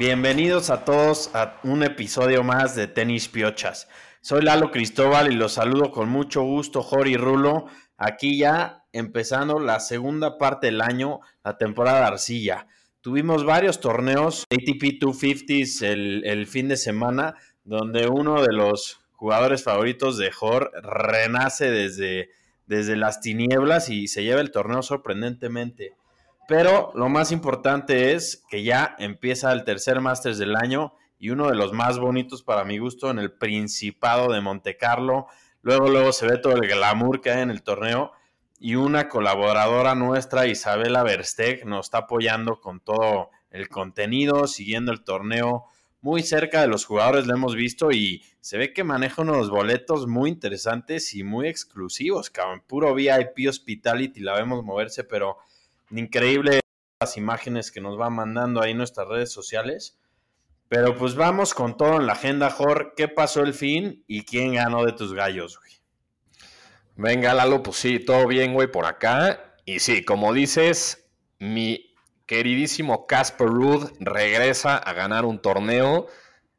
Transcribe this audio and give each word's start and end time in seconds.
Bienvenidos 0.00 0.70
a 0.70 0.86
todos 0.86 1.30
a 1.34 1.60
un 1.62 1.82
episodio 1.82 2.42
más 2.42 2.74
de 2.74 2.86
Tenis 2.86 3.28
Piochas. 3.28 3.86
Soy 4.22 4.40
Lalo 4.40 4.70
Cristóbal 4.70 5.30
y 5.30 5.36
los 5.36 5.52
saludo 5.52 5.90
con 5.90 6.08
mucho 6.08 6.40
gusto, 6.40 6.82
Jori 6.82 7.18
Rulo. 7.18 7.66
Aquí 7.98 8.38
ya 8.38 8.86
empezando 8.92 9.58
la 9.58 9.78
segunda 9.78 10.38
parte 10.38 10.68
del 10.68 10.80
año, 10.80 11.20
la 11.44 11.58
temporada 11.58 11.98
de 11.98 12.06
arcilla. 12.06 12.66
Tuvimos 13.02 13.44
varios 13.44 13.80
torneos, 13.80 14.46
ATP 14.50 15.02
250s 15.02 15.82
el, 15.82 16.46
fin 16.46 16.68
de 16.68 16.78
semana, 16.78 17.34
donde 17.64 18.08
uno 18.08 18.40
de 18.40 18.54
los 18.54 19.02
jugadores 19.12 19.64
favoritos 19.64 20.16
de 20.16 20.32
Jor 20.32 20.72
renace 20.82 21.70
desde, 21.70 22.30
desde 22.64 22.96
las 22.96 23.20
tinieblas 23.20 23.90
y 23.90 24.08
se 24.08 24.22
lleva 24.24 24.40
el 24.40 24.50
torneo 24.50 24.80
sorprendentemente. 24.80 25.92
Pero 26.50 26.90
lo 26.96 27.08
más 27.08 27.30
importante 27.30 28.12
es 28.12 28.44
que 28.50 28.64
ya 28.64 28.96
empieza 28.98 29.52
el 29.52 29.62
tercer 29.62 30.00
Masters 30.00 30.36
del 30.36 30.56
año 30.56 30.94
y 31.16 31.30
uno 31.30 31.48
de 31.48 31.54
los 31.54 31.72
más 31.72 32.00
bonitos 32.00 32.42
para 32.42 32.64
mi 32.64 32.78
gusto 32.78 33.08
en 33.08 33.20
el 33.20 33.30
Principado 33.30 34.32
de 34.32 34.40
Monte 34.40 34.76
Carlo. 34.76 35.28
Luego, 35.62 35.86
luego 35.86 36.10
se 36.12 36.26
ve 36.26 36.38
todo 36.38 36.54
el 36.54 36.66
glamour 36.66 37.20
que 37.20 37.30
hay 37.30 37.42
en 37.42 37.50
el 37.50 37.62
torneo 37.62 38.10
y 38.58 38.74
una 38.74 39.08
colaboradora 39.08 39.94
nuestra, 39.94 40.48
Isabela 40.48 41.04
Versteg, 41.04 41.64
nos 41.66 41.86
está 41.86 41.98
apoyando 41.98 42.60
con 42.60 42.80
todo 42.80 43.30
el 43.52 43.68
contenido, 43.68 44.48
siguiendo 44.48 44.90
el 44.90 45.04
torneo 45.04 45.66
muy 46.00 46.24
cerca 46.24 46.62
de 46.62 46.66
los 46.66 46.84
jugadores, 46.84 47.28
lo 47.28 47.34
hemos 47.34 47.54
visto 47.54 47.92
y 47.92 48.24
se 48.40 48.58
ve 48.58 48.72
que 48.72 48.82
maneja 48.82 49.22
unos 49.22 49.50
boletos 49.50 50.08
muy 50.08 50.30
interesantes 50.30 51.14
y 51.14 51.22
muy 51.22 51.46
exclusivos. 51.46 52.32
Puro 52.66 52.92
VIP 52.92 53.48
Hospitality 53.48 54.18
la 54.18 54.34
vemos 54.34 54.64
moverse, 54.64 55.04
pero 55.04 55.38
Increíble 55.90 56.60
las 57.00 57.16
imágenes 57.16 57.72
que 57.72 57.80
nos 57.80 57.98
va 57.98 58.10
mandando 58.10 58.62
ahí 58.62 58.74
nuestras 58.74 59.08
redes 59.08 59.32
sociales. 59.32 59.98
Pero 60.68 60.96
pues 60.96 61.16
vamos 61.16 61.52
con 61.52 61.76
todo 61.76 61.96
en 61.96 62.06
la 62.06 62.12
agenda, 62.12 62.50
Jor. 62.50 62.94
¿Qué 62.96 63.08
pasó 63.08 63.42
el 63.42 63.54
fin 63.54 64.04
y 64.06 64.24
quién 64.24 64.54
ganó 64.54 64.84
de 64.84 64.92
tus 64.92 65.14
gallos, 65.14 65.58
güey? 65.58 65.72
Venga, 66.94 67.34
Lalo, 67.34 67.62
pues 67.62 67.78
sí, 67.78 67.98
todo 67.98 68.26
bien, 68.28 68.52
güey, 68.52 68.70
por 68.70 68.86
acá. 68.86 69.56
Y 69.64 69.80
sí, 69.80 70.04
como 70.04 70.32
dices, 70.32 71.10
mi 71.38 71.94
queridísimo 72.26 73.06
Casper 73.06 73.48
Ruud 73.48 73.90
regresa 73.98 74.76
a 74.76 74.92
ganar 74.92 75.24
un 75.24 75.40
torneo. 75.40 76.06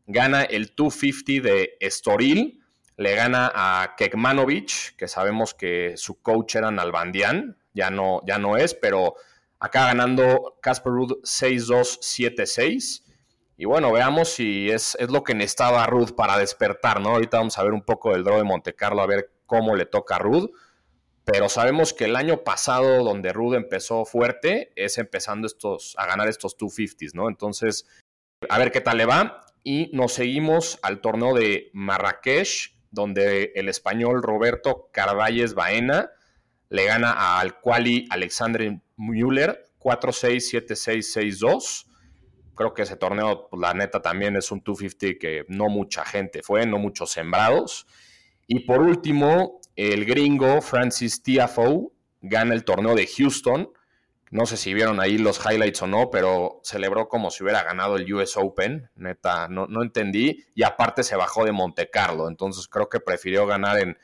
Gana 0.07 0.41
el 0.41 0.73
250 0.75 1.47
de 1.47 1.77
Estoril. 1.79 2.61
Le 2.97 3.15
gana 3.15 3.51
a 3.53 3.95
Kekmanovic, 3.95 4.95
que 4.97 5.07
sabemos 5.07 5.53
que 5.53 5.93
su 5.95 6.21
coach 6.21 6.55
era 6.55 6.71
Nalbandian, 6.71 7.60
ya 7.73 7.89
no, 7.89 8.21
ya 8.25 8.37
no 8.37 8.57
es, 8.57 8.73
pero 8.73 9.15
acá 9.59 9.85
ganando 9.85 10.57
Casper 10.61 10.91
Ruud 10.91 11.21
6-2-7-6. 11.23 13.03
Y 13.57 13.65
bueno, 13.65 13.91
veamos 13.91 14.29
si 14.29 14.71
es, 14.71 14.95
es, 14.99 15.11
lo 15.11 15.23
que 15.23 15.35
necesitaba 15.35 15.85
Ruth 15.85 16.15
para 16.15 16.37
despertar, 16.37 16.99
¿no? 16.99 17.09
Ahorita 17.09 17.37
vamos 17.37 17.57
a 17.59 17.63
ver 17.63 17.73
un 17.73 17.83
poco 17.83 18.11
del 18.11 18.23
draw 18.23 18.37
de 18.37 18.43
Monte 18.43 18.73
Carlo, 18.73 19.01
a 19.01 19.07
ver 19.07 19.31
cómo 19.45 19.75
le 19.75 19.85
toca 19.85 20.15
a 20.15 20.19
Ruth. 20.19 20.49
Pero 21.23 21.47
sabemos 21.47 21.93
que 21.93 22.05
el 22.05 22.15
año 22.15 22.43
pasado, 22.43 23.03
donde 23.03 23.31
Ruth 23.31 23.53
empezó 23.53 24.05
fuerte, 24.05 24.73
es 24.75 24.97
empezando 24.97 25.45
estos, 25.45 25.93
a 25.97 26.07
ganar 26.07 26.27
estos 26.27 26.57
250s, 26.57 27.13
¿no? 27.13 27.29
Entonces, 27.29 27.85
a 28.49 28.57
ver 28.57 28.71
qué 28.71 28.81
tal 28.81 28.97
le 28.97 29.05
va. 29.05 29.45
Y 29.63 29.91
nos 29.93 30.13
seguimos 30.13 30.79
al 30.81 30.99
torneo 30.99 31.35
de 31.35 31.69
Marrakech, 31.73 32.75
donde 32.89 33.51
el 33.53 33.69
español 33.69 34.23
Roberto 34.23 34.89
Carvalles 34.91 35.53
Baena 35.53 36.09
le 36.71 36.85
gana 36.85 37.37
al 37.37 37.59
quali 37.59 38.07
Alexander 38.09 38.79
Müller 38.95 39.67
4-6-7-6-6-2. 39.79 41.85
Creo 42.55 42.73
que 42.73 42.83
ese 42.83 42.95
torneo, 42.95 43.49
pues, 43.49 43.61
la 43.61 43.73
neta, 43.73 44.01
también 44.01 44.37
es 44.37 44.51
un 44.51 44.61
250 44.63 45.19
que 45.19 45.43
no 45.49 45.67
mucha 45.67 46.05
gente 46.05 46.41
fue, 46.41 46.65
no 46.65 46.77
muchos 46.77 47.11
sembrados. 47.11 47.87
Y 48.47 48.61
por 48.61 48.79
último, 48.79 49.59
el 49.75 50.05
gringo 50.05 50.61
Francis 50.61 51.21
Tiafoe 51.21 51.89
gana 52.21 52.53
el 52.53 52.63
torneo 52.63 52.95
de 52.95 53.05
Houston. 53.05 53.69
No 54.29 54.45
sé 54.45 54.55
si 54.55 54.73
vieron 54.73 55.01
ahí 55.01 55.17
los 55.17 55.45
highlights 55.45 55.81
o 55.81 55.87
no, 55.87 56.09
pero 56.09 56.61
celebró 56.63 57.09
como 57.09 57.31
si 57.31 57.43
hubiera 57.43 57.63
ganado 57.63 57.97
el 57.97 58.13
US 58.13 58.37
Open. 58.37 58.89
Neta, 58.95 59.49
no, 59.49 59.67
no 59.67 59.83
entendí. 59.83 60.45
Y 60.55 60.63
aparte 60.63 61.03
se 61.03 61.17
bajó 61.17 61.43
de 61.43 61.51
Monte 61.51 61.89
Carlo. 61.89 62.29
Entonces 62.29 62.69
creo 62.69 62.87
que 62.87 63.01
prefirió 63.01 63.45
ganar 63.45 63.77
en, 63.77 63.97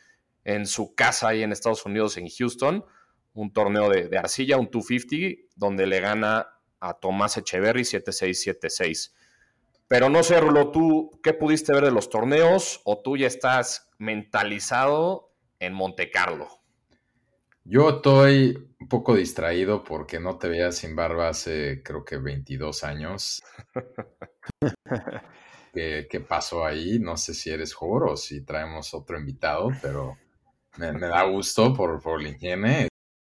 en 0.47 0.65
su 0.65 0.95
casa 0.95 1.27
ahí 1.27 1.43
en 1.43 1.51
Estados 1.51 1.85
Unidos, 1.85 2.15
en 2.15 2.29
Houston, 2.29 2.85
un 3.33 3.51
torneo 3.51 3.89
de, 3.89 4.17
arcilla, 4.17 4.57
un 4.57 4.69
250, 4.71 5.51
donde 5.57 5.85
le 5.85 5.99
gana 5.99 6.47
a 6.79 6.93
Tomás 6.93 7.35
Echeverry 7.35 7.81
7-6-7-6. 7.81 9.11
Pero 9.89 10.09
no 10.09 10.23
sé, 10.23 10.39
Rulo, 10.39 10.71
¿tú 10.71 11.19
qué 11.21 11.33
pudiste 11.33 11.73
ver 11.73 11.83
de 11.83 11.91
los 11.91 12.09
torneos 12.09 12.79
o 12.85 13.01
tú 13.01 13.17
ya 13.17 13.27
estás 13.27 13.89
mentalizado 13.97 15.33
en 15.59 15.73
Monte 15.73 16.11
Carlo? 16.11 16.47
Yo 17.65 17.97
estoy 17.97 18.69
un 18.79 18.87
poco 18.87 19.15
distraído 19.15 19.83
porque 19.83 20.21
no 20.21 20.37
te 20.37 20.47
veía 20.47 20.71
sin 20.71 20.95
barba 20.95 21.27
hace 21.27 21.83
creo 21.83 22.05
que 22.05 22.19
22 22.19 22.85
años. 22.85 23.43
¿Qué, 25.73 26.07
¿Qué, 26.09 26.19
pasó 26.21 26.65
ahí? 26.65 26.99
No 26.99 27.17
sé 27.17 27.33
si 27.33 27.49
eres 27.49 27.73
Jor 27.73 28.07
o 28.07 28.15
si 28.15 28.45
traemos 28.45 28.93
otro 28.93 29.19
invitado, 29.19 29.71
pero 29.81 30.17
me, 30.77 30.99
da 30.99 31.23
gusto 31.23 31.73
por, 31.73 32.01
por 32.01 32.21
la 32.21 32.29
higiene. 32.29 32.87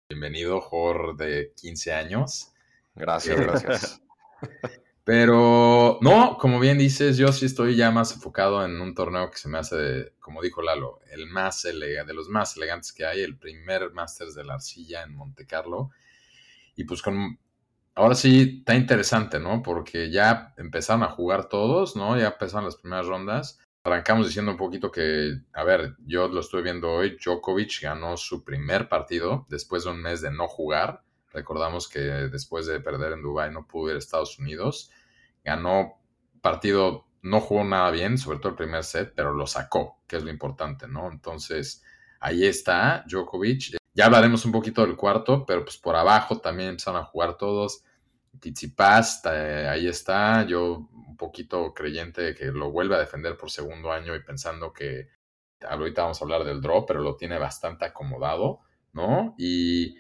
Bienvenido, 0.09 0.61
Jor 0.61 1.15
de 1.17 1.53
15 1.59 1.93
años. 1.93 2.51
Gracias, 2.95 3.39
gracias. 3.39 4.01
Pero 5.03 5.97
no, 6.01 6.37
como 6.37 6.59
bien 6.59 6.77
dices, 6.77 7.17
yo 7.17 7.31
sí 7.31 7.47
estoy 7.47 7.75
ya 7.75 7.89
más 7.89 8.13
enfocado 8.13 8.63
en 8.63 8.79
un 8.79 8.93
torneo 8.93 9.31
que 9.31 9.37
se 9.37 9.49
me 9.49 9.57
hace, 9.57 10.13
como 10.19 10.41
dijo 10.41 10.61
Lalo, 10.61 10.99
el 11.09 11.25
más 11.27 11.65
elegante, 11.65 12.11
de 12.11 12.13
los 12.13 12.29
más 12.29 12.55
elegantes 12.57 12.93
que 12.93 13.05
hay, 13.05 13.21
el 13.21 13.35
primer 13.37 13.91
Masters 13.91 14.35
de 14.35 14.43
la 14.43 14.55
Arcilla 14.55 15.01
en 15.01 15.15
Monte 15.15 15.47
Carlo. 15.47 15.89
Y 16.75 16.83
pues 16.83 17.01
con, 17.01 17.39
ahora 17.95 18.13
sí 18.13 18.57
está 18.59 18.75
interesante, 18.75 19.39
¿no? 19.39 19.63
Porque 19.63 20.11
ya 20.11 20.53
empezaron 20.57 21.01
a 21.01 21.09
jugar 21.09 21.49
todos, 21.49 21.95
¿no? 21.95 22.15
Ya 22.15 22.27
empezaron 22.27 22.65
las 22.65 22.75
primeras 22.75 23.07
rondas. 23.07 23.59
Arrancamos 23.83 24.27
diciendo 24.27 24.51
un 24.51 24.57
poquito 24.57 24.91
que, 24.91 25.39
a 25.53 25.63
ver, 25.63 25.95
yo 26.05 26.27
lo 26.27 26.41
estoy 26.41 26.63
viendo 26.63 26.91
hoy, 26.91 27.17
Djokovic 27.17 27.81
ganó 27.81 28.17
su 28.17 28.43
primer 28.43 28.89
partido 28.89 29.45
después 29.49 29.85
de 29.85 29.91
un 29.91 30.01
mes 30.01 30.21
de 30.21 30.31
no 30.31 30.47
jugar. 30.47 31.03
Recordamos 31.31 31.87
que 31.87 31.99
después 31.99 32.65
de 32.65 32.81
perder 32.81 33.13
en 33.13 33.21
Dubái 33.21 33.51
no 33.51 33.65
pudo 33.67 33.91
ir 33.91 33.95
a 33.95 33.99
Estados 33.99 34.37
Unidos. 34.37 34.91
Ganó 35.45 36.01
partido, 36.41 37.05
no 37.21 37.39
jugó 37.39 37.63
nada 37.63 37.89
bien, 37.91 38.17
sobre 38.17 38.39
todo 38.39 38.49
el 38.49 38.55
primer 38.55 38.83
set, 38.83 39.13
pero 39.15 39.33
lo 39.33 39.47
sacó, 39.47 40.01
que 40.07 40.17
es 40.17 40.23
lo 40.23 40.29
importante, 40.29 40.87
¿no? 40.87 41.09
Entonces, 41.09 41.81
ahí 42.19 42.45
está 42.45 43.05
Djokovic. 43.07 43.77
Ya 43.93 44.05
hablaremos 44.05 44.43
un 44.45 44.51
poquito 44.51 44.85
del 44.85 44.97
cuarto, 44.97 45.45
pero 45.45 45.63
pues 45.63 45.77
por 45.77 45.95
abajo 45.95 46.39
también 46.39 46.69
empezaron 46.69 47.01
a 47.01 47.05
jugar 47.05 47.37
todos. 47.37 47.83
Tsitsipas, 48.39 49.25
ahí 49.25 49.87
está. 49.87 50.45
Yo 50.45 50.89
un 50.91 51.17
poquito 51.17 51.73
creyente 51.73 52.21
de 52.21 52.35
que 52.35 52.45
lo 52.45 52.71
vuelve 52.71 52.95
a 52.95 52.99
defender 52.99 53.37
por 53.37 53.49
segundo 53.51 53.91
año 53.91 54.15
y 54.15 54.23
pensando 54.23 54.71
que 54.71 55.07
ahorita 55.67 56.03
vamos 56.03 56.21
a 56.21 56.25
hablar 56.25 56.43
del 56.43 56.61
draw, 56.61 56.85
pero 56.85 57.01
lo 57.01 57.15
tiene 57.15 57.37
bastante 57.37 57.85
acomodado, 57.85 58.61
¿no? 58.93 59.35
Y 59.37 59.97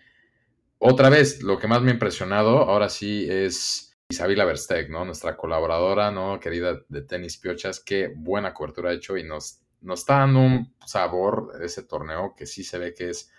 otra 0.77 1.09
vez, 1.09 1.41
lo 1.43 1.59
que 1.59 1.67
más 1.67 1.81
me 1.81 1.91
ha 1.91 1.93
impresionado 1.93 2.59
ahora 2.59 2.89
sí 2.89 3.27
es 3.29 3.97
Isabela 4.07 4.45
Versteg, 4.45 4.89
¿no? 4.89 5.03
Nuestra 5.03 5.35
colaboradora, 5.35 6.09
¿no? 6.11 6.39
Querida 6.39 6.79
de 6.87 7.01
Tenis 7.01 7.37
Piochas, 7.37 7.79
qué 7.81 8.13
buena 8.15 8.53
cobertura 8.53 8.91
ha 8.91 8.93
hecho 8.93 9.17
y 9.17 9.23
nos, 9.23 9.61
nos 9.81 9.99
está 9.99 10.19
dando 10.19 10.39
un 10.39 10.73
sabor 10.85 11.51
ese 11.61 11.83
torneo 11.83 12.33
que 12.35 12.45
sí 12.45 12.63
se 12.63 12.77
ve 12.77 12.93
que 12.93 13.09
es 13.09 13.31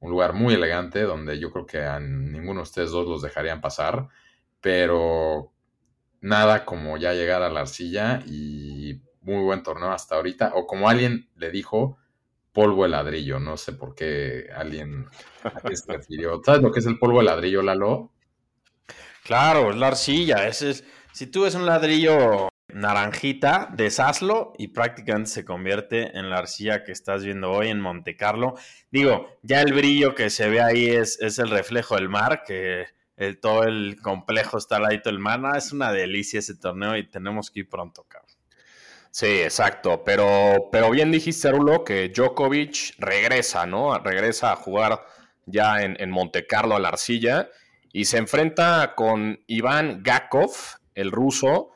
un 0.00 0.10
lugar 0.10 0.32
muy 0.32 0.54
elegante 0.54 1.02
donde 1.02 1.38
yo 1.38 1.50
creo 1.50 1.66
que 1.66 1.82
a 1.82 2.00
ninguno 2.00 2.60
de 2.60 2.64
ustedes 2.64 2.90
dos 2.90 3.06
los 3.06 3.22
dejarían 3.22 3.60
pasar 3.60 4.08
pero 4.60 5.52
nada 6.20 6.64
como 6.64 6.96
ya 6.96 7.12
llegar 7.12 7.42
a 7.42 7.50
la 7.50 7.60
arcilla 7.60 8.22
y 8.26 9.00
muy 9.22 9.42
buen 9.42 9.62
torneo 9.62 9.90
hasta 9.90 10.16
ahorita, 10.16 10.52
o 10.54 10.66
como 10.66 10.88
alguien 10.88 11.28
le 11.36 11.50
dijo, 11.50 11.98
polvo 12.52 12.84
de 12.84 12.88
ladrillo, 12.90 13.38
no 13.38 13.56
sé 13.56 13.72
por 13.72 13.94
qué 13.94 14.48
alguien 14.54 15.06
se 15.72 15.92
refirió. 15.92 16.40
¿Sabes 16.44 16.62
lo 16.62 16.72
que 16.72 16.80
es 16.80 16.86
el 16.86 16.98
polvo 16.98 17.18
de 17.18 17.26
ladrillo, 17.26 17.62
Lalo? 17.62 18.12
Claro, 19.24 19.70
es 19.70 19.76
la 19.76 19.88
arcilla, 19.88 20.48
es, 20.48 20.84
si 21.12 21.26
tú 21.26 21.42
ves 21.42 21.54
un 21.54 21.66
ladrillo 21.66 22.48
naranjita, 22.68 23.70
deshazlo 23.74 24.52
y 24.58 24.68
prácticamente 24.68 25.30
se 25.30 25.44
convierte 25.44 26.18
en 26.18 26.30
la 26.30 26.38
arcilla 26.38 26.84
que 26.84 26.92
estás 26.92 27.24
viendo 27.24 27.50
hoy 27.50 27.68
en 27.68 27.80
Monte 27.80 28.16
Carlo. 28.16 28.54
Digo, 28.90 29.38
ya 29.42 29.62
el 29.62 29.72
brillo 29.72 30.14
que 30.14 30.30
se 30.30 30.48
ve 30.48 30.60
ahí 30.60 30.88
es, 30.88 31.20
es 31.20 31.38
el 31.38 31.50
reflejo 31.50 31.94
del 31.96 32.08
mar, 32.08 32.42
que 32.46 32.86
el, 33.18 33.40
todo 33.40 33.64
el 33.64 34.00
complejo 34.00 34.58
está 34.58 34.76
al 34.76 34.84
ladito 34.84 35.10
del 35.10 35.18
mana. 35.18 35.58
Es 35.58 35.72
una 35.72 35.92
delicia 35.92 36.38
ese 36.38 36.54
torneo 36.54 36.96
y 36.96 37.08
tenemos 37.08 37.50
que 37.50 37.60
ir 37.60 37.68
pronto, 37.68 38.04
cabrón. 38.08 38.30
Sí, 39.10 39.40
exacto. 39.40 40.04
Pero, 40.04 40.68
pero 40.70 40.90
bien 40.90 41.10
dijiste, 41.10 41.50
Rulo, 41.50 41.84
que 41.84 42.10
Djokovic 42.10 42.94
regresa, 42.98 43.66
¿no? 43.66 43.98
Regresa 43.98 44.52
a 44.52 44.56
jugar 44.56 45.04
ya 45.46 45.82
en, 45.82 45.96
en 45.98 46.10
Monte 46.10 46.46
Carlo 46.46 46.76
a 46.76 46.78
la 46.78 46.88
arcilla 46.88 47.50
y 47.92 48.04
se 48.04 48.18
enfrenta 48.18 48.94
con 48.94 49.42
Iván 49.46 50.02
Gakov, 50.04 50.52
el 50.94 51.10
ruso, 51.10 51.70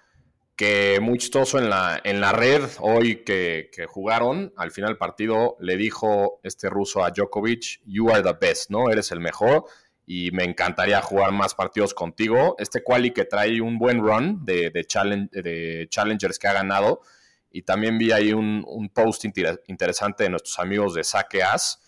que 0.55 1.01
muy 1.01 1.19
chistoso 1.19 1.59
en 1.59 1.71
la, 1.71 2.01
en 2.05 2.21
la 2.21 2.33
red 2.33 2.63
hoy 2.79 3.25
que, 3.25 3.71
que, 3.73 3.87
jugaron, 3.87 4.53
al 4.57 4.71
final 4.71 4.91
del 4.91 4.99
partido 4.99 5.57
le 5.59 5.77
dijo 5.77 6.39
este 6.43 6.69
ruso 6.69 7.03
a 7.03 7.11
Djokovic, 7.11 7.81
you 7.87 8.11
are 8.11 8.23
the 8.23 8.37
best, 8.39 8.71
¿no? 8.71 8.91
Eres 8.91 9.11
el 9.11 9.21
mejor 9.21 9.65
y 10.07 10.31
me 10.33 10.45
encantaría 10.45 11.01
jugar 11.01 11.33
más 11.33 11.55
partidos 11.55 11.95
contigo. 11.95 12.57
Este 12.59 12.83
quali 12.83 13.13
que 13.13 13.25
trae 13.25 13.61
un 13.61 13.79
buen 13.79 14.01
run 14.01 14.45
de, 14.45 14.71
de, 14.71 15.43
de 15.43 15.87
challengers 15.89 16.39
que 16.39 16.49
ha 16.49 16.53
ganado 16.53 17.01
y 17.51 17.63
también 17.63 17.99
vi 17.99 18.13
ahí 18.13 18.33
un, 18.33 18.65
un 18.67 18.89
post 18.89 19.25
interesante 19.25 20.25
de 20.25 20.31
nuestros 20.31 20.59
amigos 20.59 20.95
de 20.95 21.05
Saque 21.05 21.43
As, 21.43 21.83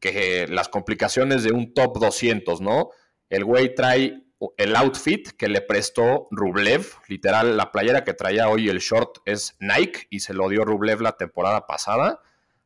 que 0.00 0.46
las 0.48 0.68
complicaciones 0.68 1.44
de 1.44 1.52
un 1.52 1.72
top 1.72 1.98
200, 1.98 2.60
¿no? 2.60 2.90
El 3.30 3.44
güey 3.44 3.74
trae 3.74 4.22
el 4.58 4.76
outfit 4.76 5.28
que 5.30 5.48
le 5.48 5.62
prestó 5.62 6.28
Rublev, 6.30 6.86
literal, 7.08 7.56
la 7.56 7.72
playera 7.72 8.04
que 8.04 8.14
traía 8.14 8.48
hoy 8.48 8.68
el 8.68 8.80
short 8.80 9.18
es 9.24 9.56
Nike 9.60 10.06
y 10.10 10.20
se 10.20 10.34
lo 10.34 10.48
dio 10.48 10.64
Rublev 10.64 11.00
la 11.00 11.16
temporada 11.16 11.66
pasada. 11.66 12.20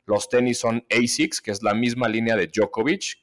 Los 0.05 0.27
tenis 0.27 0.59
son 0.59 0.85
ASICS, 0.89 1.41
que 1.41 1.51
es 1.51 1.63
la 1.63 1.73
misma 1.73 2.09
línea 2.09 2.35
de 2.35 2.47
Djokovic, 2.47 3.19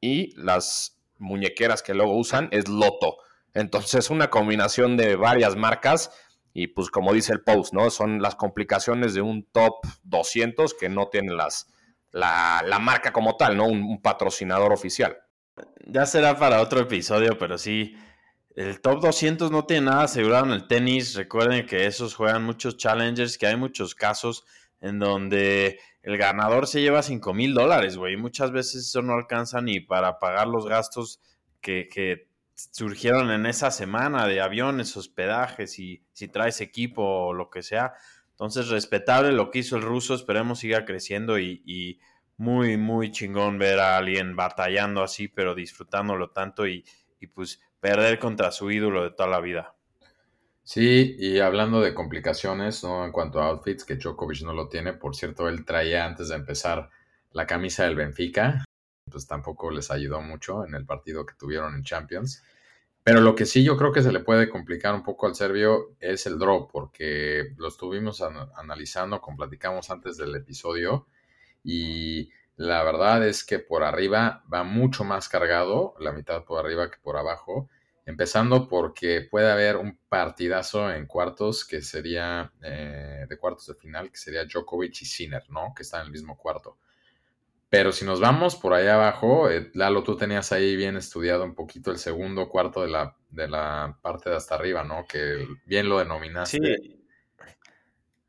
y 0.00 0.34
las 0.36 0.95
muñequeras 1.18 1.82
que 1.82 1.94
luego 1.94 2.16
usan 2.16 2.48
es 2.52 2.68
Loto. 2.68 3.18
Entonces, 3.54 4.10
una 4.10 4.30
combinación 4.30 4.96
de 4.96 5.16
varias 5.16 5.56
marcas 5.56 6.10
y 6.52 6.68
pues 6.68 6.90
como 6.90 7.12
dice 7.12 7.32
el 7.32 7.42
post, 7.42 7.74
¿no? 7.74 7.90
Son 7.90 8.22
las 8.22 8.34
complicaciones 8.34 9.12
de 9.12 9.20
un 9.20 9.44
top 9.52 9.74
200 10.04 10.72
que 10.72 10.88
no 10.88 11.08
tienen 11.08 11.36
las, 11.36 11.68
la, 12.12 12.78
marca 12.80 13.12
como 13.12 13.36
tal, 13.36 13.58
¿no? 13.58 13.66
un 13.66 14.00
patrocinador 14.00 14.72
oficial. 14.72 15.18
Ya 15.86 16.06
será 16.06 16.38
para 16.38 16.60
otro 16.60 16.80
episodio, 16.80 17.38
pero 17.38 17.58
sí, 17.58 17.94
el 18.54 18.80
top 18.80 19.02
200 19.02 19.50
no 19.50 19.66
tiene 19.66 19.86
nada 19.86 20.04
asegurado 20.04 20.46
en 20.46 20.52
el 20.52 20.66
tenis. 20.66 21.14
Recuerden 21.14 21.66
que 21.66 21.86
esos 21.86 22.14
juegan 22.14 22.42
muchos 22.42 22.76
challengers, 22.76 23.36
que 23.38 23.46
hay 23.46 23.56
muchos 23.56 23.94
casos 23.94 24.44
en 24.80 24.98
donde 24.98 25.78
el 26.02 26.18
ganador 26.18 26.66
se 26.66 26.80
lleva 26.80 27.02
5 27.02 27.34
mil 27.34 27.54
dólares, 27.54 27.96
güey. 27.96 28.16
Muchas 28.16 28.52
veces 28.52 28.86
eso 28.86 29.02
no 29.02 29.14
alcanza 29.14 29.60
ni 29.60 29.80
para 29.80 30.18
pagar 30.18 30.46
los 30.46 30.66
gastos 30.66 31.20
que, 31.60 31.88
que, 31.88 32.28
surgieron 32.54 33.30
en 33.30 33.44
esa 33.44 33.70
semana 33.70 34.26
de 34.26 34.40
aviones, 34.40 34.96
hospedajes 34.96 35.78
y 35.78 36.02
si 36.12 36.28
traes 36.28 36.62
equipo 36.62 37.02
o 37.02 37.34
lo 37.34 37.50
que 37.50 37.62
sea. 37.62 37.92
Entonces, 38.30 38.68
respetable 38.68 39.32
lo 39.32 39.50
que 39.50 39.58
hizo 39.58 39.76
el 39.76 39.82
ruso, 39.82 40.14
esperemos 40.14 40.60
siga 40.60 40.86
creciendo 40.86 41.38
y, 41.38 41.62
y 41.66 42.00
muy, 42.36 42.76
muy 42.76 43.10
chingón 43.10 43.58
ver 43.58 43.78
a 43.78 43.96
alguien 43.96 44.36
batallando 44.36 45.02
así, 45.02 45.28
pero 45.28 45.54
disfrutándolo 45.54 46.30
tanto 46.30 46.66
y, 46.66 46.84
pues 47.34 47.60
perder 47.80 48.18
contra 48.18 48.52
su 48.52 48.70
ídolo 48.70 49.02
de 49.02 49.10
toda 49.10 49.28
la 49.28 49.40
vida. 49.40 49.75
Sí, 50.66 51.14
y 51.20 51.38
hablando 51.38 51.80
de 51.80 51.94
complicaciones, 51.94 52.82
¿no? 52.82 53.04
En 53.04 53.12
cuanto 53.12 53.40
a 53.40 53.46
outfits, 53.46 53.84
que 53.84 53.94
Djokovic 53.94 54.42
no 54.42 54.52
lo 54.52 54.68
tiene, 54.68 54.94
por 54.94 55.14
cierto, 55.14 55.48
él 55.48 55.64
traía 55.64 56.04
antes 56.04 56.30
de 56.30 56.34
empezar 56.34 56.90
la 57.30 57.46
camisa 57.46 57.84
del 57.84 57.94
Benfica, 57.94 58.64
pues 59.08 59.28
tampoco 59.28 59.70
les 59.70 59.92
ayudó 59.92 60.20
mucho 60.22 60.66
en 60.66 60.74
el 60.74 60.84
partido 60.84 61.24
que 61.24 61.36
tuvieron 61.36 61.76
en 61.76 61.84
Champions. 61.84 62.42
Pero 63.04 63.20
lo 63.20 63.36
que 63.36 63.46
sí 63.46 63.62
yo 63.62 63.76
creo 63.76 63.92
que 63.92 64.02
se 64.02 64.10
le 64.10 64.18
puede 64.18 64.50
complicar 64.50 64.92
un 64.92 65.04
poco 65.04 65.28
al 65.28 65.36
serbio 65.36 65.94
es 66.00 66.26
el 66.26 66.36
drop, 66.36 66.72
porque 66.72 67.54
lo 67.58 67.68
estuvimos 67.68 68.20
analizando, 68.20 69.20
como 69.20 69.36
platicamos 69.36 69.88
antes 69.90 70.16
del 70.16 70.34
episodio, 70.34 71.06
y 71.62 72.32
la 72.56 72.82
verdad 72.82 73.24
es 73.24 73.44
que 73.44 73.60
por 73.60 73.84
arriba 73.84 74.42
va 74.52 74.64
mucho 74.64 75.04
más 75.04 75.28
cargado, 75.28 75.94
la 76.00 76.10
mitad 76.10 76.42
por 76.42 76.58
arriba 76.58 76.90
que 76.90 76.98
por 77.00 77.16
abajo, 77.16 77.68
empezando 78.06 78.68
porque 78.68 79.26
puede 79.28 79.50
haber 79.50 79.76
un 79.76 79.98
partidazo 80.08 80.90
en 80.92 81.06
cuartos 81.06 81.64
que 81.64 81.82
sería 81.82 82.52
eh, 82.62 83.26
de 83.28 83.36
cuartos 83.36 83.66
de 83.66 83.74
final, 83.74 84.10
que 84.10 84.16
sería 84.16 84.44
Djokovic 84.44 85.02
y 85.02 85.04
Sinner, 85.04 85.42
¿no? 85.50 85.74
Que 85.76 85.82
están 85.82 86.00
en 86.02 86.06
el 86.06 86.12
mismo 86.12 86.38
cuarto. 86.38 86.78
Pero 87.68 87.90
si 87.90 88.04
nos 88.04 88.20
vamos 88.20 88.54
por 88.54 88.72
ahí 88.72 88.86
abajo, 88.86 89.50
eh, 89.50 89.70
Lalo, 89.74 90.04
tú 90.04 90.16
tenías 90.16 90.52
ahí 90.52 90.76
bien 90.76 90.96
estudiado 90.96 91.44
un 91.44 91.54
poquito 91.54 91.90
el 91.90 91.98
segundo 91.98 92.48
cuarto 92.48 92.82
de 92.82 92.88
la, 92.88 93.16
de 93.28 93.48
la 93.48 93.98
parte 94.00 94.30
de 94.30 94.36
hasta 94.36 94.54
arriba, 94.54 94.84
¿no? 94.84 95.04
Que 95.04 95.44
bien 95.66 95.88
lo 95.88 95.98
denominaste. 95.98 96.58
Sí. 96.58 97.02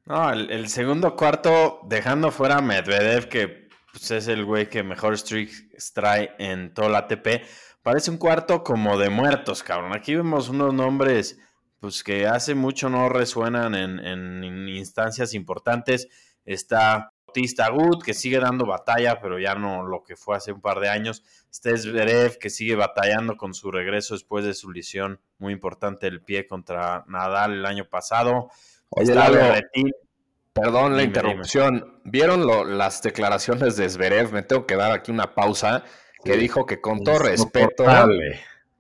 No, 0.08 0.32
el, 0.32 0.70
segundo 0.70 1.16
cuarto, 1.16 1.82
dejando 1.84 2.32
fuera 2.32 2.62
Medvedev, 2.62 3.28
que 3.28 3.67
pues, 3.92 4.12
es 4.12 4.28
el 4.28 4.46
güey 4.46 4.70
que 4.70 4.84
mejor 4.84 5.18
streak 5.18 5.50
trae 5.94 6.32
en 6.40 6.74
toda 6.74 6.90
la 6.90 7.00
ATP, 7.00 7.44
parece 7.82 8.12
un 8.12 8.18
cuarto 8.18 8.64
como 8.64 8.98
de 8.98 9.10
muertos, 9.10 9.64
cabrón. 9.64 9.96
Aquí 9.96 10.16
vemos 10.16 10.50
unos 10.50 10.74
nombres 10.74 11.40
pues 11.80 12.04
que 12.04 12.28
hace 12.28 12.56
mucho 12.56 12.90
no 12.90 13.10
resuenan 13.10 13.76
en, 13.76 14.68
instancias 14.68 15.34
importantes. 15.34 16.08
Está 16.44 17.14
Bautista 17.28 17.70
Gut, 17.70 18.04
que 18.04 18.14
sigue 18.14 18.40
dando 18.40 18.66
batalla, 18.66 19.20
pero 19.22 19.38
ya 19.38 19.54
no 19.54 19.84
lo 19.84 20.04
que 20.04 20.16
fue 20.16 20.36
hace 20.36 20.52
un 20.52 20.62
par 20.62 20.80
de 20.80 20.90
años. 20.90 21.24
Está 21.52 21.78
Zverev, 21.78 22.40
que 22.40 22.50
sigue 22.50 22.76
batallando 22.76 23.38
con 23.38 23.54
su 23.54 23.70
regreso 23.72 24.16
después 24.16 24.44
de 24.44 24.54
su 24.54 24.72
lesión 24.72 25.20
muy 25.38 25.54
importante 25.54 26.08
del 26.08 26.22
pie 26.22 26.48
contra 26.48 27.06
Nadal 27.08 27.54
el 27.54 27.66
año 27.66 27.88
pasado. 27.88 28.50
Oye, 28.90 29.14
perdón 30.60 30.98
la 30.98 31.04
interrupción. 31.04 32.02
¿Vieron 32.04 32.78
las 32.78 33.02
declaraciones 33.02 33.76
de 33.76 33.90
Zverev? 33.90 34.32
Me 34.32 34.44
tengo 34.44 34.66
que 34.66 34.76
dar 34.76 34.92
aquí 34.92 35.12
una 35.12 35.36
pausa. 35.36 35.84
Que 36.24 36.36
dijo 36.36 36.66
que 36.66 36.82
con 36.82 37.04
todo 37.04 37.20
respeto. 37.20 37.86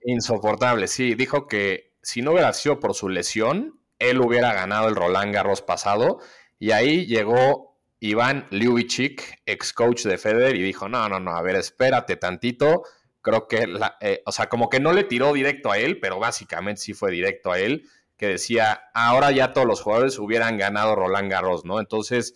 Insoportable, 0.03 0.88
sí. 0.88 1.15
Dijo 1.15 1.47
que 1.47 1.94
si 2.01 2.21
no 2.21 2.31
hubiera 2.31 2.51
sido 2.53 2.79
por 2.79 2.94
su 2.94 3.09
lesión, 3.09 3.79
él 4.00 4.19
hubiera 4.19 4.53
ganado 4.53 4.89
el 4.89 4.95
Roland 4.95 5.33
Garros 5.33 5.62
pasado. 5.62 6.19
Y 6.59 6.71
ahí 6.71 7.06
llegó 7.06 7.80
Iván 8.00 8.47
Ljubicic, 8.50 9.41
ex 9.45 9.71
coach 9.71 10.03
de 10.03 10.18
Federer, 10.18 10.56
y 10.56 10.63
dijo: 10.63 10.89
No, 10.89 11.07
no, 11.07 11.19
no, 11.19 11.31
a 11.31 11.41
ver, 11.41 11.56
espérate 11.56 12.15
tantito. 12.18 12.83
Creo 13.21 13.47
que, 13.47 13.68
eh, 14.01 14.23
o 14.25 14.31
sea, 14.31 14.47
como 14.47 14.69
que 14.69 14.80
no 14.80 14.94
le 14.94 15.03
tiró 15.03 15.33
directo 15.33 15.71
a 15.71 15.77
él, 15.77 16.00
pero 16.00 16.19
básicamente 16.19 16.81
sí 16.81 16.94
fue 16.94 17.12
directo 17.12 17.51
a 17.51 17.59
él 17.59 17.83
que 18.18 18.28
decía, 18.28 18.90
ahora 18.94 19.31
ya 19.31 19.54
todos 19.54 19.68
los 19.68 19.81
jugadores 19.81 20.18
hubieran 20.18 20.57
ganado 20.57 20.95
Roland 20.95 21.31
Garros, 21.31 21.66
¿no? 21.66 21.80
Entonces, 21.80 22.36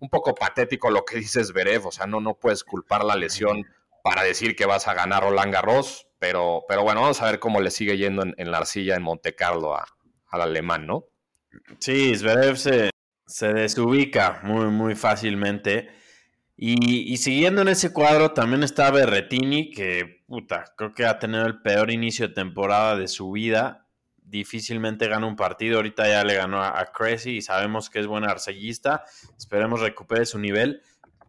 un 0.00 0.08
poco 0.08 0.34
patético 0.34 0.90
lo 0.90 1.04
que 1.04 1.18
dices 1.18 1.52
Berev, 1.52 1.86
o 1.86 1.92
sea, 1.92 2.06
no, 2.06 2.20
no 2.20 2.34
puedes 2.34 2.64
culpar 2.64 3.04
la 3.04 3.14
lesión 3.14 3.64
para 4.02 4.22
decir 4.22 4.56
que 4.56 4.66
vas 4.66 4.88
a 4.88 4.94
ganar 4.94 5.22
Roland 5.22 5.52
Garros, 5.52 6.08
pero, 6.18 6.64
pero 6.68 6.82
bueno, 6.82 7.02
vamos 7.02 7.22
a 7.22 7.26
ver 7.26 7.38
cómo 7.38 7.60
le 7.60 7.70
sigue 7.70 7.96
yendo 7.96 8.24
en, 8.36 8.50
la 8.50 8.58
arcilla 8.58 8.96
en 8.96 9.02
Monte 9.02 9.34
Carlo 9.34 9.76
al 9.76 10.40
alemán, 10.40 10.86
¿no? 10.86 11.04
Sí, 11.78 12.14
Zverev 12.16 12.56
se, 12.56 12.90
se 13.26 13.52
desubica 13.52 14.40
muy, 14.42 14.66
muy 14.66 14.94
fácilmente. 14.94 15.90
Y, 16.56 17.10
y, 17.12 17.16
siguiendo 17.16 17.62
en 17.62 17.68
ese 17.68 17.92
cuadro 17.92 18.32
también 18.32 18.62
está 18.62 18.90
Berretini, 18.90 19.70
que 19.70 20.22
puta, 20.26 20.66
creo 20.76 20.92
que 20.92 21.06
ha 21.06 21.18
tenido 21.18 21.46
el 21.46 21.62
peor 21.62 21.90
inicio 21.90 22.28
de 22.28 22.34
temporada 22.34 22.96
de 22.96 23.08
su 23.08 23.30
vida 23.30 23.79
difícilmente 24.30 25.08
gana 25.08 25.26
un 25.26 25.36
partido. 25.36 25.76
Ahorita 25.76 26.08
ya 26.08 26.24
le 26.24 26.34
ganó 26.34 26.62
a, 26.62 26.78
a 26.78 26.90
y 27.26 27.42
sabemos 27.42 27.90
que 27.90 28.00
es 28.00 28.06
buen 28.06 28.24
arcellista. 28.24 29.04
Esperemos 29.36 29.80
recupere 29.80 30.24
su 30.24 30.38
nivel. 30.38 30.82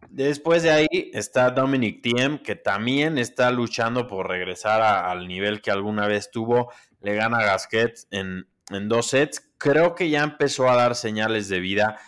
Después 0.08 0.62
de 0.62 0.70
ahí 0.70 1.10
está 1.12 1.50
Dominic 1.50 2.02
Thiem, 2.02 2.38
que 2.38 2.54
también 2.54 3.18
está 3.18 3.50
luchando 3.50 4.06
por 4.06 4.28
regresar 4.28 4.82
al 4.82 5.26
nivel 5.26 5.60
que 5.60 5.70
alguna 5.70 6.06
vez 6.06 6.30
tuvo. 6.30 6.72
Le 7.00 7.14
gana 7.14 7.38
a 7.38 7.44
Gasquet 7.44 8.06
en, 8.10 8.46
en 8.70 8.88
dos 8.88 9.08
sets. 9.08 9.52
Creo 9.58 9.94
que 9.94 10.10
ya 10.10 10.22
empezó 10.22 10.68
a 10.68 10.76
dar 10.76 10.94
señales 10.94 11.48
de 11.48 11.60
vida. 11.60 11.98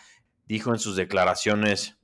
Dijo 0.47 0.71
en 0.73 0.79
sus 0.79 0.97
declaraciones 0.97 1.99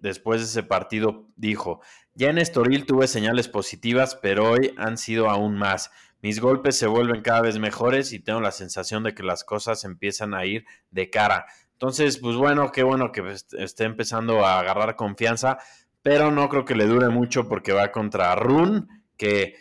después 0.00 0.40
de 0.40 0.46
ese 0.46 0.62
partido, 0.62 1.28
dijo, 1.36 1.80
ya 2.14 2.30
en 2.30 2.38
Estoril 2.38 2.86
tuve 2.86 3.06
señales 3.06 3.48
positivas, 3.48 4.16
pero 4.16 4.50
hoy 4.50 4.74
han 4.76 4.98
sido 4.98 5.30
aún 5.30 5.56
más. 5.56 5.90
Mis 6.24 6.40
golpes 6.40 6.78
se 6.78 6.86
vuelven 6.86 7.20
cada 7.20 7.42
vez 7.42 7.58
mejores 7.58 8.14
y 8.14 8.18
tengo 8.18 8.40
la 8.40 8.50
sensación 8.50 9.02
de 9.02 9.14
que 9.14 9.22
las 9.22 9.44
cosas 9.44 9.84
empiezan 9.84 10.32
a 10.32 10.46
ir 10.46 10.64
de 10.90 11.10
cara. 11.10 11.44
Entonces, 11.72 12.16
pues 12.16 12.34
bueno, 12.34 12.72
qué 12.72 12.82
bueno 12.82 13.12
que 13.12 13.36
esté 13.58 13.84
empezando 13.84 14.42
a 14.46 14.58
agarrar 14.58 14.96
confianza, 14.96 15.58
pero 16.00 16.30
no 16.30 16.48
creo 16.48 16.64
que 16.64 16.76
le 16.76 16.86
dure 16.86 17.10
mucho 17.10 17.46
porque 17.46 17.74
va 17.74 17.92
contra 17.92 18.34
Run, 18.36 18.88
que 19.18 19.56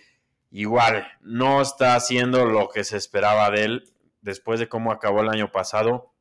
igual 0.51 1.05
no 1.19 1.61
está 1.61 1.95
haciendo 1.95 2.45
lo 2.45 2.69
que 2.69 2.85
se 2.85 2.95
esperaba 2.95 3.51
de 3.51 3.65
él 3.65 3.93
después 4.21 4.61
de 4.61 4.69
cómo 4.69 4.93
acabó 4.93 5.19
el 5.19 5.27
año 5.27 5.51
pasado. 5.51 6.13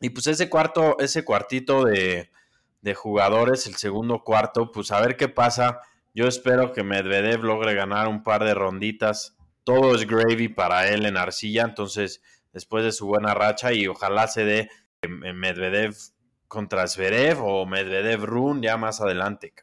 Y 0.00 0.08
pues 0.08 0.26
ese 0.26 0.48
cuarto, 0.48 0.96
ese 1.00 1.22
cuartito 1.22 1.84
de, 1.84 2.30
de 2.80 2.94
jugadores, 2.94 3.66
el 3.66 3.74
segundo 3.74 4.24
cuarto, 4.24 4.72
pues 4.72 4.90
a 4.90 5.02
ver 5.02 5.18
qué 5.18 5.28
pasa. 5.28 5.80
Yo 6.14 6.28
espero 6.28 6.72
que 6.72 6.82
Medvedev 6.82 7.44
logre 7.44 7.74
ganar 7.74 8.08
un 8.08 8.22
par 8.22 8.42
de 8.42 8.54
ronditas 8.54 9.36
todo 9.64 9.94
es 9.94 10.06
gravy 10.06 10.48
para 10.48 10.88
él 10.88 11.06
en 11.06 11.16
arcilla, 11.16 11.62
entonces 11.62 12.22
después 12.52 12.84
de 12.84 12.92
su 12.92 13.06
buena 13.06 13.34
racha 13.34 13.72
y 13.72 13.86
ojalá 13.86 14.26
se 14.28 14.44
dé 14.44 14.70
Medvedev 15.08 15.94
contra 16.48 16.86
Zverev 16.86 17.42
o 17.42 17.66
Medvedev 17.66 18.24
Run 18.24 18.62
ya 18.62 18.76
más 18.76 19.00
adelante. 19.00 19.54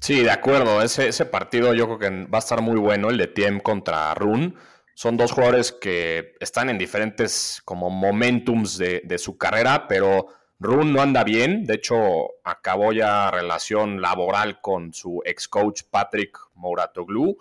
Sí, 0.00 0.22
de 0.22 0.30
acuerdo, 0.30 0.82
ese, 0.82 1.08
ese 1.08 1.26
partido 1.26 1.74
yo 1.74 1.86
creo 1.86 1.98
que 1.98 2.24
va 2.26 2.38
a 2.38 2.40
estar 2.40 2.60
muy 2.60 2.78
bueno, 2.78 3.10
el 3.10 3.18
de 3.18 3.28
Tiem 3.28 3.60
contra 3.60 4.12
Run, 4.14 4.56
son 4.94 5.16
dos 5.16 5.32
jugadores 5.32 5.72
que 5.72 6.34
están 6.40 6.68
en 6.68 6.78
diferentes 6.78 7.62
como 7.64 7.90
momentums 7.90 8.76
de, 8.78 9.18
su 9.18 9.38
carrera, 9.38 9.88
pero 9.88 10.28
Rune 10.60 10.92
no 10.92 11.00
anda 11.00 11.24
bien. 11.24 11.64
De 11.64 11.74
hecho, 11.74 11.96
acabó 12.44 12.92
ya 12.92 13.30
relación 13.30 14.00
laboral 14.00 14.60
con 14.60 14.92
su 14.92 15.22
ex 15.24 15.48
coach 15.48 15.82
Patrick 15.90 16.38
Mouratoglu 16.54 17.36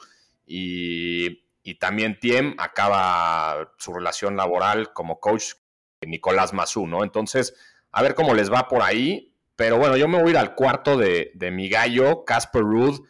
y, 0.46 1.44
y 1.63 1.75
también 1.75 2.20
Tiem 2.20 2.56
acaba 2.58 3.74
su 3.77 3.94
relación 3.94 4.36
laboral 4.36 4.94
como 4.94 5.20
coach 5.20 5.53
Nicolás 6.01 6.53
Mazú, 6.53 6.88
¿no? 6.88 7.03
Entonces, 7.03 7.56
a 7.91 8.01
ver 8.01 8.15
cómo 8.15 8.34
les 8.34 8.51
va 8.51 8.68
por 8.68 8.82
ahí. 8.82 9.36
Pero 9.56 9.77
bueno, 9.77 9.96
yo 9.96 10.08
me 10.08 10.18
voy 10.18 10.30
a 10.30 10.32
ir 10.32 10.38
al 10.38 10.56
cuarto 10.56 10.98
de, 10.98 11.32
de 11.36 11.51
mi 11.51 11.70
gallo, 11.70 12.25
Casper 12.25 12.62
Ruud 12.62 13.01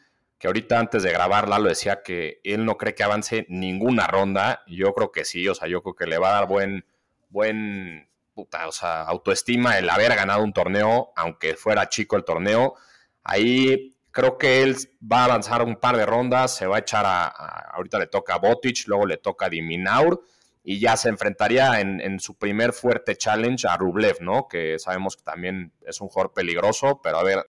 que 0.42 0.48
ahorita 0.48 0.80
antes 0.80 1.04
de 1.04 1.12
grabarla 1.12 1.60
lo 1.60 1.70
decía 1.70 2.02
que 2.02 2.42
él 2.44 2.66
no 2.66 2.76
cree 2.76 2.96
que 2.96 3.04
avance 3.04 3.46
ninguna 3.48 4.08
ronda. 4.08 4.64
Yo 4.66 4.92
creo 4.96 5.12
que 5.12 5.24
sí, 5.24 5.48
o 5.48 5.54
sea, 5.54 5.68
yo 5.68 5.84
creo 5.84 5.94
que 5.94 6.08
le 6.08 6.18
va 6.18 6.30
a 6.30 6.34
dar 6.34 6.48
buen, 6.48 6.84
buen, 7.30 8.10
puta, 8.34 8.68
o 8.68 8.72
sea, 8.72 9.04
autoestima 9.04 9.78
el 9.78 9.88
haber 9.88 10.16
ganado 10.16 10.44
un 10.44 10.52
torneo, 10.52 11.14
aunque 11.16 11.54
fuera 11.54 11.90
chico 11.90 12.16
el 12.16 12.24
torneo. 12.24 12.74
Ahí 13.24 13.96
creo 14.12 14.38
que 14.38 14.64
él 14.64 14.76
va 15.02 15.22
a 15.22 15.26
avanzar 15.26 15.64
un 15.64 15.76
par 15.76 15.98
de 15.98 16.06
rondas, 16.06 16.56
se 16.56 16.68
va 16.68 16.78
a 16.78 16.80
echar 16.80 17.06
a, 17.06 17.28
ahorita 17.28 18.00
le 18.00 18.08
toca 18.08 18.36
a 18.36 18.40
Botic, 18.40 18.88
luego 18.88 19.06
le 19.06 19.18
toca 19.18 19.48
a 19.48 19.50
Diminaur 19.50 20.24
y 20.64 20.80
ya 20.80 20.96
se 20.96 21.10
enfrentaría 21.10 21.80
en, 21.80 22.00
en, 22.02 22.20
su 22.20 22.38
primer 22.38 22.74
fuerte 22.74 23.16
challenge 23.16 23.68
a 23.68 23.78
Rublev, 23.78 24.22
¿no? 24.22 24.48
Que 24.48 24.78
sabemos 24.78 25.18
que 25.18 25.24
también 25.24 25.74
es 25.86 26.02
un 26.02 26.10
jugador 26.10 26.34
peligroso, 26.34 27.02
pero 27.02 27.18
a 27.18 27.24
ver, 27.24 27.50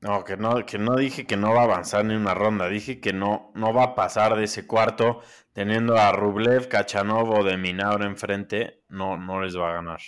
no, 0.00 0.24
que 0.24 0.38
no, 0.38 0.64
que 0.64 0.78
no 0.78 0.96
dije 0.96 1.26
que 1.26 1.36
no 1.36 1.52
va 1.52 1.60
a 1.60 1.64
avanzar 1.64 2.06
ni 2.06 2.14
una 2.14 2.32
ronda, 2.32 2.68
dije 2.68 3.00
que 3.00 3.12
no, 3.12 3.52
no 3.54 3.74
va 3.74 3.84
a 3.84 3.94
pasar 3.94 4.34
de 4.36 4.44
ese 4.44 4.66
cuarto, 4.66 5.20
teniendo 5.52 5.98
a 5.98 6.10
Rublev, 6.12 6.68
Kachanov 6.68 7.44
de 7.44 7.58
Minaur 7.58 8.02
enfrente, 8.02 8.82
no, 8.88 9.18
no 9.18 9.42
les 9.42 9.58
va 9.58 9.70
a 9.70 9.74
ganar. 9.74 10.00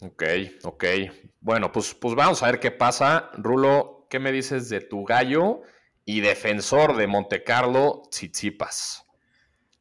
Ok, 0.00 0.22
ok. 0.62 0.84
Bueno, 1.40 1.72
pues, 1.72 1.92
pues 1.94 2.14
vamos 2.14 2.40
a 2.42 2.46
ver 2.46 2.60
qué 2.60 2.70
pasa. 2.70 3.30
Rulo, 3.36 3.97
¿qué 4.08 4.18
me 4.18 4.32
dices 4.32 4.68
de 4.68 4.80
tu 4.80 5.04
gallo 5.04 5.62
y 6.04 6.20
defensor 6.20 6.96
de 6.96 7.06
Montecarlo, 7.06 8.02
Tsitsipas? 8.10 9.04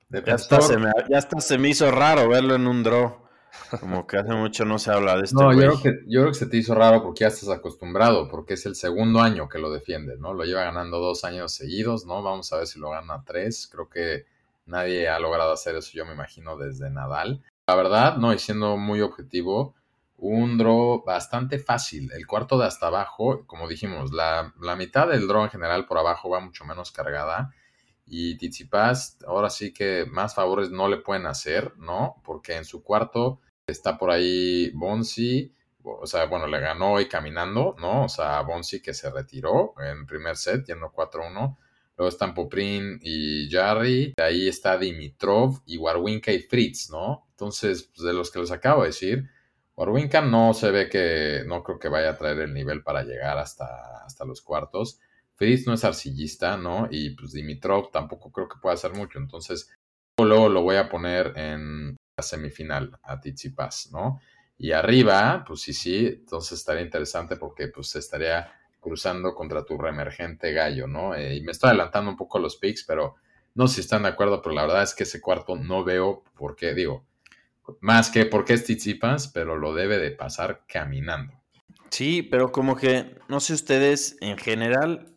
Ya 0.10 0.36
hasta, 0.36 0.62
se 0.62 0.77
me, 0.77 0.91
ya 1.10 1.17
hasta 1.17 1.39
se 1.41 1.57
me 1.57 1.69
hizo 1.69 1.91
raro 1.91 2.29
verlo 2.29 2.55
en 2.55 2.67
un 2.67 2.84
draw. 2.84 3.27
Como 3.79 4.07
que 4.07 4.17
hace 4.17 4.34
mucho 4.34 4.65
no 4.65 4.79
se 4.79 4.91
habla 4.91 5.17
de 5.17 5.24
esto. 5.24 5.41
No, 5.41 5.53
yo 5.53 5.60
creo, 5.60 5.81
que, 5.81 5.89
yo 6.07 6.22
creo 6.22 6.31
que 6.31 6.39
se 6.39 6.46
te 6.46 6.57
hizo 6.57 6.75
raro 6.75 7.01
porque 7.03 7.22
ya 7.22 7.27
estás 7.27 7.50
acostumbrado, 7.50 8.29
porque 8.29 8.53
es 8.53 8.65
el 8.65 8.75
segundo 8.75 9.19
año 9.19 9.50
que 9.50 9.60
lo 9.60 9.72
defiende, 9.72 10.17
¿no? 10.17 10.34
Lo 10.34 10.46
lleva 10.46 10.63
ganando 10.63 11.00
dos 11.00 11.24
años 11.24 11.51
seguidos, 11.53 12.05
¿no? 12.05 12.22
Vamos 12.22 12.51
a 12.53 12.57
ver 12.57 12.67
si 12.67 12.79
lo 12.79 12.91
gana 12.91 13.24
tres. 13.25 13.67
Creo 13.72 13.89
que 13.89 14.25
nadie 14.65 15.10
ha 15.10 15.19
logrado 15.19 15.51
hacer 15.51 15.75
eso, 15.75 15.91
yo 15.93 16.05
me 16.05 16.13
imagino, 16.13 16.57
desde 16.57 16.89
Nadal. 16.89 17.43
La 17.67 17.75
verdad, 17.75 18.17
no, 18.17 18.34
y 18.34 18.39
siendo 18.39 18.77
muy 18.77 19.01
objetivo, 19.01 19.75
un 20.17 20.57
draw 20.57 21.03
bastante 21.05 21.59
fácil. 21.59 22.12
El 22.13 22.25
cuarto 22.27 22.57
de 22.57 22.65
hasta 22.65 22.88
abajo, 22.88 23.45
como 23.45 23.67
dijimos, 23.67 24.12
la, 24.12 24.53
la 24.59 24.75
mitad 24.75 25.07
del 25.07 25.27
draw 25.27 25.43
en 25.43 25.50
general 25.50 25.86
por 25.86 25.97
abajo 25.97 26.29
va 26.29 26.39
mucho 26.39 26.65
menos 26.65 26.91
cargada. 26.91 27.53
Y 28.05 28.38
Tizipas, 28.38 29.17
ahora 29.27 29.50
sí 29.50 29.74
que 29.74 30.05
más 30.09 30.33
favores 30.33 30.71
no 30.71 30.88
le 30.88 30.97
pueden 30.97 31.27
hacer, 31.27 31.74
¿no? 31.77 32.21
Porque 32.24 32.55
en 32.55 32.65
su 32.65 32.83
cuarto 32.83 33.41
Está 33.67 33.97
por 33.97 34.12
ahí 34.12 34.71
Bonsi, 34.74 35.51
o 35.83 36.07
sea, 36.07 36.25
bueno, 36.27 36.47
le 36.47 36.57
ganó 36.62 36.93
hoy 36.93 37.09
caminando, 37.09 37.75
¿no? 37.77 38.05
O 38.05 38.09
sea, 38.09 38.39
Bonsi 38.39 38.81
que 38.81 38.93
se 38.93 39.12
retiró 39.12 39.74
en 39.79 40.05
primer 40.05 40.38
set, 40.38 40.65
yendo 40.65 40.93
4-1. 40.93 41.57
Luego 41.97 42.07
están 42.07 42.33
Poprin 42.33 42.97
y 43.01 43.50
Jarry. 43.51 44.13
De 44.15 44.24
ahí 44.24 44.47
está 44.47 44.77
Dimitrov 44.77 45.63
y 45.65 45.75
Warwinka 45.75 46.31
y 46.31 46.39
Fritz, 46.39 46.89
¿no? 46.91 47.27
Entonces, 47.31 47.91
pues, 47.93 48.07
de 48.07 48.13
los 48.13 48.31
que 48.31 48.39
les 48.39 48.51
acabo 48.51 48.83
de 48.83 48.88
decir, 48.88 49.29
Warwinka 49.77 50.22
no 50.22 50.55
se 50.55 50.72
ve 50.72 50.89
que, 50.89 51.43
no 51.46 51.63
creo 51.63 51.77
que 51.77 51.88
vaya 51.88 52.10
a 52.10 52.17
traer 52.17 52.39
el 52.39 52.53
nivel 52.53 52.81
para 52.81 53.03
llegar 53.03 53.38
hasta, 53.38 54.03
hasta 54.03 54.25
los 54.25 54.41
cuartos. 54.41 55.00
Fritz 55.36 55.67
no 55.67 55.74
es 55.74 55.84
arcillista, 55.84 56.57
¿no? 56.57 56.88
Y 56.89 57.12
pues 57.12 57.31
Dimitrov 57.31 57.91
tampoco 57.91 58.31
creo 58.31 58.48
que 58.48 58.60
pueda 58.60 58.74
hacer 58.74 58.93
mucho. 58.93 59.19
Entonces, 59.19 59.72
luego 60.17 60.50
lo 60.50 60.63
voy 60.63 60.77
a 60.77 60.89
poner 60.89 61.31
en 61.38 61.96
semifinal 62.19 62.98
a 63.03 63.19
Tsitsipas, 63.19 63.91
¿no? 63.91 64.19
Y 64.57 64.72
arriba, 64.72 65.43
pues 65.48 65.62
sí, 65.62 65.74
sí, 65.74 66.07
entonces 66.07 66.57
estaría 66.57 66.81
interesante 66.81 67.36
porque 67.36 67.67
pues 67.67 67.96
estaría 67.96 68.51
cruzando 68.79 69.36
contra 69.36 69.63
tu 69.63 69.77
reemergente 69.77 70.53
gallo, 70.53 70.88
¿no? 70.88 71.13
Eh, 71.13 71.36
y 71.36 71.41
me 71.41 71.51
estoy 71.51 71.69
adelantando 71.69 72.10
un 72.10 72.17
poco 72.17 72.39
los 72.39 72.55
picks, 72.55 72.84
pero 72.84 73.17
no 73.53 73.67
sé 73.67 73.75
si 73.75 73.81
están 73.81 74.03
de 74.03 74.10
acuerdo, 74.10 74.41
pero 74.41 74.55
la 74.55 74.63
verdad 74.63 74.81
es 74.81 74.96
que 74.96 75.03
ese 75.03 75.22
cuarto 75.22 75.55
no 75.55 75.84
veo 75.84 76.24
por 76.36 76.55
qué, 76.55 76.74
digo, 76.74 77.05
más 77.81 78.09
que 78.09 78.25
porque 78.25 78.53
es 78.53 78.63
Tsitsipas, 78.63 79.27
pero 79.29 79.57
lo 79.57 79.74
debe 79.74 79.97
de 79.97 80.12
pasar 80.12 80.63
caminando. 80.67 81.33
Sí, 81.89 82.21
pero 82.24 82.51
como 82.51 82.75
que, 82.75 83.17
no 83.27 83.39
sé 83.39 83.53
ustedes, 83.53 84.17
en 84.21 84.38
general, 84.38 85.15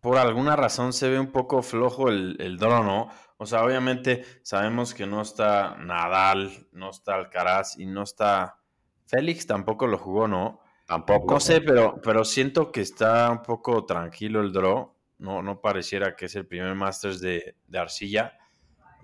por 0.00 0.18
alguna 0.18 0.56
razón 0.56 0.92
se 0.92 1.08
ve 1.08 1.18
un 1.18 1.32
poco 1.32 1.62
flojo 1.62 2.08
el, 2.08 2.36
el 2.40 2.56
¿no? 2.56 3.08
O 3.38 3.46
sea, 3.46 3.64
obviamente 3.64 4.24
sabemos 4.42 4.94
que 4.94 5.06
no 5.06 5.22
está 5.22 5.76
Nadal, 5.78 6.68
no 6.72 6.90
está 6.90 7.14
Alcaraz 7.14 7.78
y 7.78 7.86
no 7.86 8.02
está 8.02 8.58
Félix, 9.06 9.46
tampoco 9.46 9.86
lo 9.86 9.98
jugó, 9.98 10.28
¿no? 10.28 10.60
Tampoco. 10.86 11.34
No 11.34 11.40
sé, 11.40 11.60
pero, 11.60 12.00
pero 12.02 12.24
siento 12.24 12.70
que 12.70 12.80
está 12.80 13.30
un 13.30 13.42
poco 13.42 13.84
tranquilo 13.84 14.40
el 14.40 14.52
draw. 14.52 14.94
No, 15.18 15.42
no 15.42 15.60
pareciera 15.60 16.16
que 16.16 16.26
es 16.26 16.36
el 16.36 16.46
primer 16.46 16.74
Masters 16.74 17.20
de, 17.20 17.56
Arcilla. 17.74 18.38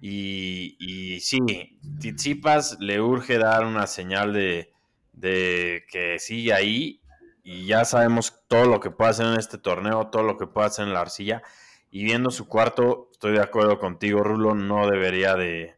Y, 0.00 0.76
y, 0.78 1.20
sí, 1.20 1.78
Tizipas 2.00 2.78
le 2.80 3.00
urge 3.00 3.38
dar 3.38 3.64
una 3.64 3.86
señal 3.86 4.32
de, 4.32 4.72
de 5.12 5.84
que 5.90 6.18
sigue 6.18 6.52
ahí. 6.52 7.00
Y 7.42 7.66
ya 7.66 7.84
sabemos 7.84 8.44
todo 8.46 8.66
lo 8.66 8.80
que 8.80 8.90
puede 8.90 9.10
hacer 9.10 9.26
en 9.26 9.38
este 9.38 9.58
torneo, 9.58 10.08
todo 10.08 10.22
lo 10.22 10.36
que 10.36 10.46
puede 10.46 10.66
hacer 10.66 10.86
en 10.86 10.92
la 10.92 11.00
arcilla. 11.00 11.42
Y 11.90 12.04
viendo 12.04 12.30
su 12.30 12.46
cuarto, 12.46 13.08
estoy 13.12 13.32
de 13.32 13.42
acuerdo 13.42 13.78
contigo, 13.78 14.22
Rulo, 14.22 14.54
no 14.54 14.88
debería 14.88 15.34
de, 15.34 15.76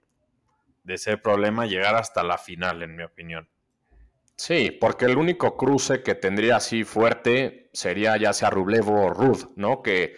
ser 0.96 1.22
problema 1.22 1.66
llegar 1.66 1.94
hasta 1.94 2.22
la 2.24 2.36
final, 2.36 2.82
en 2.82 2.96
mi 2.96 3.04
opinión. 3.04 3.48
Sí, 4.34 4.76
porque 4.80 5.04
el 5.04 5.18
único 5.18 5.56
cruce 5.56 6.02
que 6.02 6.14
tendría 6.14 6.56
así 6.56 6.82
fuerte 6.82 7.70
sería 7.72 8.16
ya 8.16 8.32
sea 8.32 8.50
Rublev 8.50 8.90
o 8.90 9.10
Rud, 9.10 9.50
¿no? 9.54 9.82
Que 9.82 10.16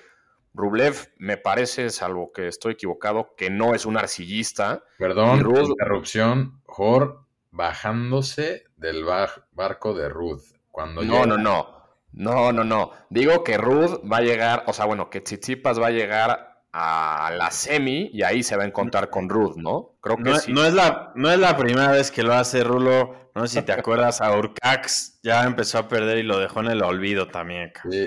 Rublev 0.55 1.13
me 1.17 1.37
parece, 1.37 1.91
salvo 1.91 2.33
que 2.33 2.49
estoy 2.49 2.75
equivocado, 2.75 3.35
que 3.37 3.51
no 3.51 3.75
es 3.75 3.87
un 3.87 3.97
arcillista. 3.97 4.85
Perdón, 4.99 5.41
Rud, 5.41 5.71
interrupción, 5.71 6.61
Jor 6.65 7.23
bajándose 7.53 8.65
del 8.77 9.05
barco 9.05 9.95
de 9.95 10.09
Rud. 10.09 10.41
Cuando 10.71 11.03
no, 11.03 11.27
no, 11.27 11.37
no. 11.37 11.83
No, 12.13 12.53
no, 12.53 12.65
no. 12.65 12.93
Digo 13.09 13.43
que 13.43 13.57
Ruth 13.57 14.03
va 14.11 14.19
a 14.19 14.23
llegar, 14.23 14.65
o 14.67 14.73
sea, 14.73 14.85
bueno, 14.85 15.09
que 15.09 15.21
Tsitsipas 15.21 15.81
va 15.81 15.87
a 15.87 15.91
llegar 15.91 16.65
a 16.73 17.31
la 17.37 17.51
semi 17.51 18.11
y 18.13 18.23
ahí 18.23 18.43
se 18.43 18.57
va 18.57 18.65
a 18.65 18.67
encontrar 18.67 19.11
con 19.11 19.29
Ruth, 19.29 19.57
¿no? 19.57 19.97
Creo 20.01 20.17
que 20.17 20.23
no, 20.23 20.39
sí. 20.39 20.53
No 20.53 20.65
es, 20.65 20.75
la, 20.75 21.13
no 21.15 21.31
es 21.31 21.39
la 21.39 21.57
primera 21.57 21.91
vez 21.93 22.11
que 22.11 22.23
lo 22.23 22.35
hace 22.35 22.65
Rulo. 22.65 23.31
No 23.35 23.47
sé 23.47 23.61
si 23.61 23.67
te 23.67 23.73
acuerdas, 23.79 24.21
a 24.21 24.37
Urcax 24.37 25.21
ya 25.23 25.45
empezó 25.45 25.79
a 25.79 25.89
perder 25.89 26.19
y 26.19 26.23
lo 26.23 26.39
dejó 26.39 26.61
en 26.61 26.69
el 26.69 26.83
olvido 26.83 27.29
también. 27.29 27.73
Sí, 27.91 28.05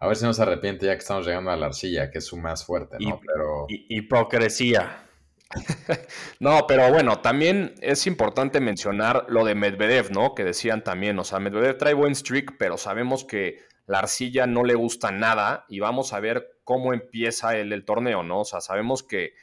a 0.00 0.06
ver 0.06 0.16
si 0.16 0.24
no 0.24 0.32
se 0.32 0.42
arrepiente 0.42 0.86
ya 0.86 0.94
que 0.94 1.00
estamos 1.00 1.26
llegando 1.26 1.50
a 1.50 1.56
la 1.56 1.66
arcilla, 1.66 2.10
que 2.10 2.18
es 2.18 2.24
su 2.24 2.38
más 2.38 2.64
fuerte, 2.64 2.96
¿no? 2.98 3.20
Pero... 3.20 3.66
hipocresía. 3.68 5.06
no, 6.40 6.66
pero 6.66 6.90
bueno, 6.90 7.20
también 7.20 7.74
es 7.80 8.06
importante 8.06 8.60
mencionar 8.60 9.26
lo 9.28 9.44
de 9.44 9.54
Medvedev, 9.54 10.10
¿no? 10.10 10.34
Que 10.34 10.44
decían 10.44 10.82
también, 10.82 11.18
o 11.18 11.24
sea, 11.24 11.38
Medvedev 11.38 11.76
trae 11.76 11.92
buen 11.92 12.14
streak, 12.14 12.56
pero 12.58 12.78
sabemos 12.78 13.24
que 13.24 13.58
la 13.86 13.98
arcilla 13.98 14.46
no 14.46 14.64
le 14.64 14.74
gusta 14.74 15.10
nada 15.10 15.66
y 15.68 15.80
vamos 15.80 16.14
a 16.14 16.20
ver 16.20 16.60
cómo 16.64 16.94
empieza 16.94 17.56
el, 17.58 17.72
el 17.72 17.84
torneo, 17.84 18.22
¿no? 18.22 18.40
O 18.40 18.44
sea, 18.44 18.62
sabemos 18.62 19.02
que 19.02 19.34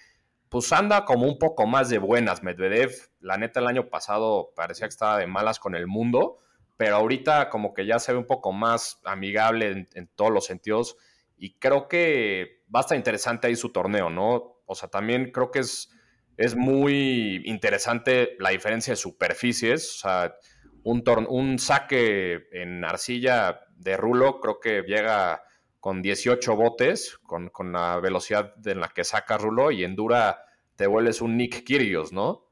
pues 0.50 0.72
anda 0.72 1.06
como 1.06 1.28
un 1.28 1.38
poco 1.38 1.68
más 1.68 1.90
de 1.90 2.00
buenas 2.00 2.42
Medvedev. 2.42 2.92
La 3.20 3.38
neta, 3.38 3.60
el 3.60 3.68
año 3.68 3.90
pasado 3.90 4.54
parecía 4.56 4.88
que 4.88 4.94
estaba 4.94 5.20
de 5.20 5.28
malas 5.28 5.60
con 5.60 5.76
el 5.76 5.86
mundo, 5.86 6.40
pero 6.78 6.96
ahorita 6.96 7.50
como 7.50 7.74
que 7.74 7.86
ya 7.86 8.00
se 8.00 8.14
ve 8.14 8.20
un 8.20 8.28
poco 8.28 8.54
más 8.54 9.02
amigable 9.04 9.88
en, 9.94 10.08
todos 10.16 10.32
los 10.32 10.46
sentidos 10.46 10.96
y 11.36 11.58
creo 11.60 11.88
que 11.88 12.64
va 12.74 12.80
a 12.80 12.82
estar 12.82 12.98
interesante 12.98 13.48
ahí 13.48 13.56
su 13.56 13.70
torneo, 13.72 14.10
¿no? 14.10 14.62
O 14.66 14.76
sea, 14.76 14.90
también 14.90 15.32
creo 15.32 15.52
que 15.52 15.60
es 15.60 15.90
es 16.38 16.56
muy 16.56 17.42
interesante 17.46 18.36
la 18.40 18.52
diferencia 18.52 18.94
de 18.94 18.98
superficies. 18.98 19.96
O 19.96 20.00
sea, 20.00 20.36
un, 20.84 21.60
saque 21.60 22.48
en 22.52 22.86
arcilla 22.86 23.62
de 23.76 23.98
rulo 23.98 24.40
creo 24.40 24.60
que 24.60 24.84
llega 24.84 25.44
con 25.80 26.02
18 26.02 26.56
botes, 26.56 27.18
con, 27.18 27.52
la 27.72 28.00
velocidad 28.00 28.54
en 28.66 28.80
la 28.80 28.90
que 28.90 29.04
saca 29.04 29.38
rulo, 29.38 29.72
y 29.72 29.84
en 29.84 29.96
dura 29.96 30.44
te 30.76 30.86
vuelves 30.86 31.22
un 31.22 31.38
Nick 31.38 31.64
Kyrgios, 31.64 32.14
¿no? 32.14 32.46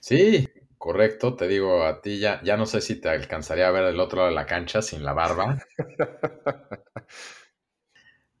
Sí, 0.00 0.48
correcto. 0.84 1.34
Te 1.34 1.48
digo, 1.48 1.86
a 1.86 2.02
ti 2.02 2.18
ya, 2.18 2.42
ya 2.42 2.58
no 2.58 2.66
sé 2.66 2.82
si 2.82 3.00
te 3.00 3.08
alcanzaría 3.08 3.68
a 3.68 3.70
ver 3.70 3.84
el 3.84 3.98
otro 4.00 4.18
lado 4.18 4.28
de 4.28 4.34
la 4.34 4.44
cancha 4.44 4.82
sin 4.82 5.02
la 5.02 5.14
barba. 5.14 5.58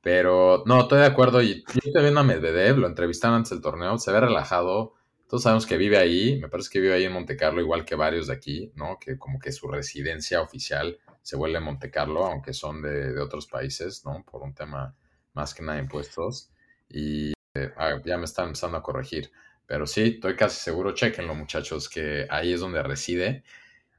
Pero 0.02 0.62
no, 0.66 0.82
estoy 0.82 0.98
de 0.98 1.06
acuerdo. 1.06 1.40
Y 1.40 1.64
yo 1.64 1.80
estoy 1.82 2.02
viendo 2.02 2.20
a 2.20 2.22
Medvedev, 2.22 2.76
lo 2.76 2.86
entrevistaron 2.86 3.36
antes 3.36 3.48
del 3.48 3.62
torneo, 3.62 3.96
se 3.96 4.12
ve 4.12 4.20
relajado. 4.20 4.92
Todos 5.26 5.44
sabemos 5.44 5.64
que 5.64 5.78
vive 5.78 5.96
ahí, 5.96 6.38
me 6.38 6.50
parece 6.50 6.68
que 6.70 6.80
vive 6.80 6.92
ahí 6.92 7.04
en 7.04 7.14
Monte 7.14 7.34
Carlo, 7.34 7.62
igual 7.62 7.86
que 7.86 7.94
varios 7.94 8.26
de 8.26 8.34
aquí, 8.34 8.70
¿no? 8.74 8.98
Que 9.00 9.16
como 9.16 9.38
que 9.38 9.50
su 9.50 9.66
residencia 9.68 10.42
oficial 10.42 10.98
se 11.22 11.36
vuelve 11.36 11.56
en 11.56 11.64
Monte 11.64 11.90
Carlo, 11.90 12.26
aunque 12.26 12.52
son 12.52 12.82
de, 12.82 13.18
otros 13.20 13.46
países, 13.46 14.04
¿no? 14.04 14.22
Por 14.30 14.42
un 14.42 14.52
tema 14.54 14.94
más 15.32 15.54
que 15.54 15.62
nada 15.62 15.76
de 15.76 15.84
impuestos. 15.84 16.50
Y 16.90 17.32
eh, 17.54 17.72
ah, 17.78 18.02
ya 18.04 18.18
me 18.18 18.26
están 18.26 18.48
empezando 18.48 18.76
a 18.76 18.82
corregir. 18.82 19.32
Pero 19.66 19.86
sí, 19.86 20.14
estoy 20.14 20.36
casi 20.36 20.60
seguro, 20.60 20.94
chequenlo 20.94 21.34
muchachos, 21.34 21.88
que 21.88 22.26
ahí 22.30 22.52
es 22.52 22.60
donde 22.60 22.82
reside. 22.82 23.44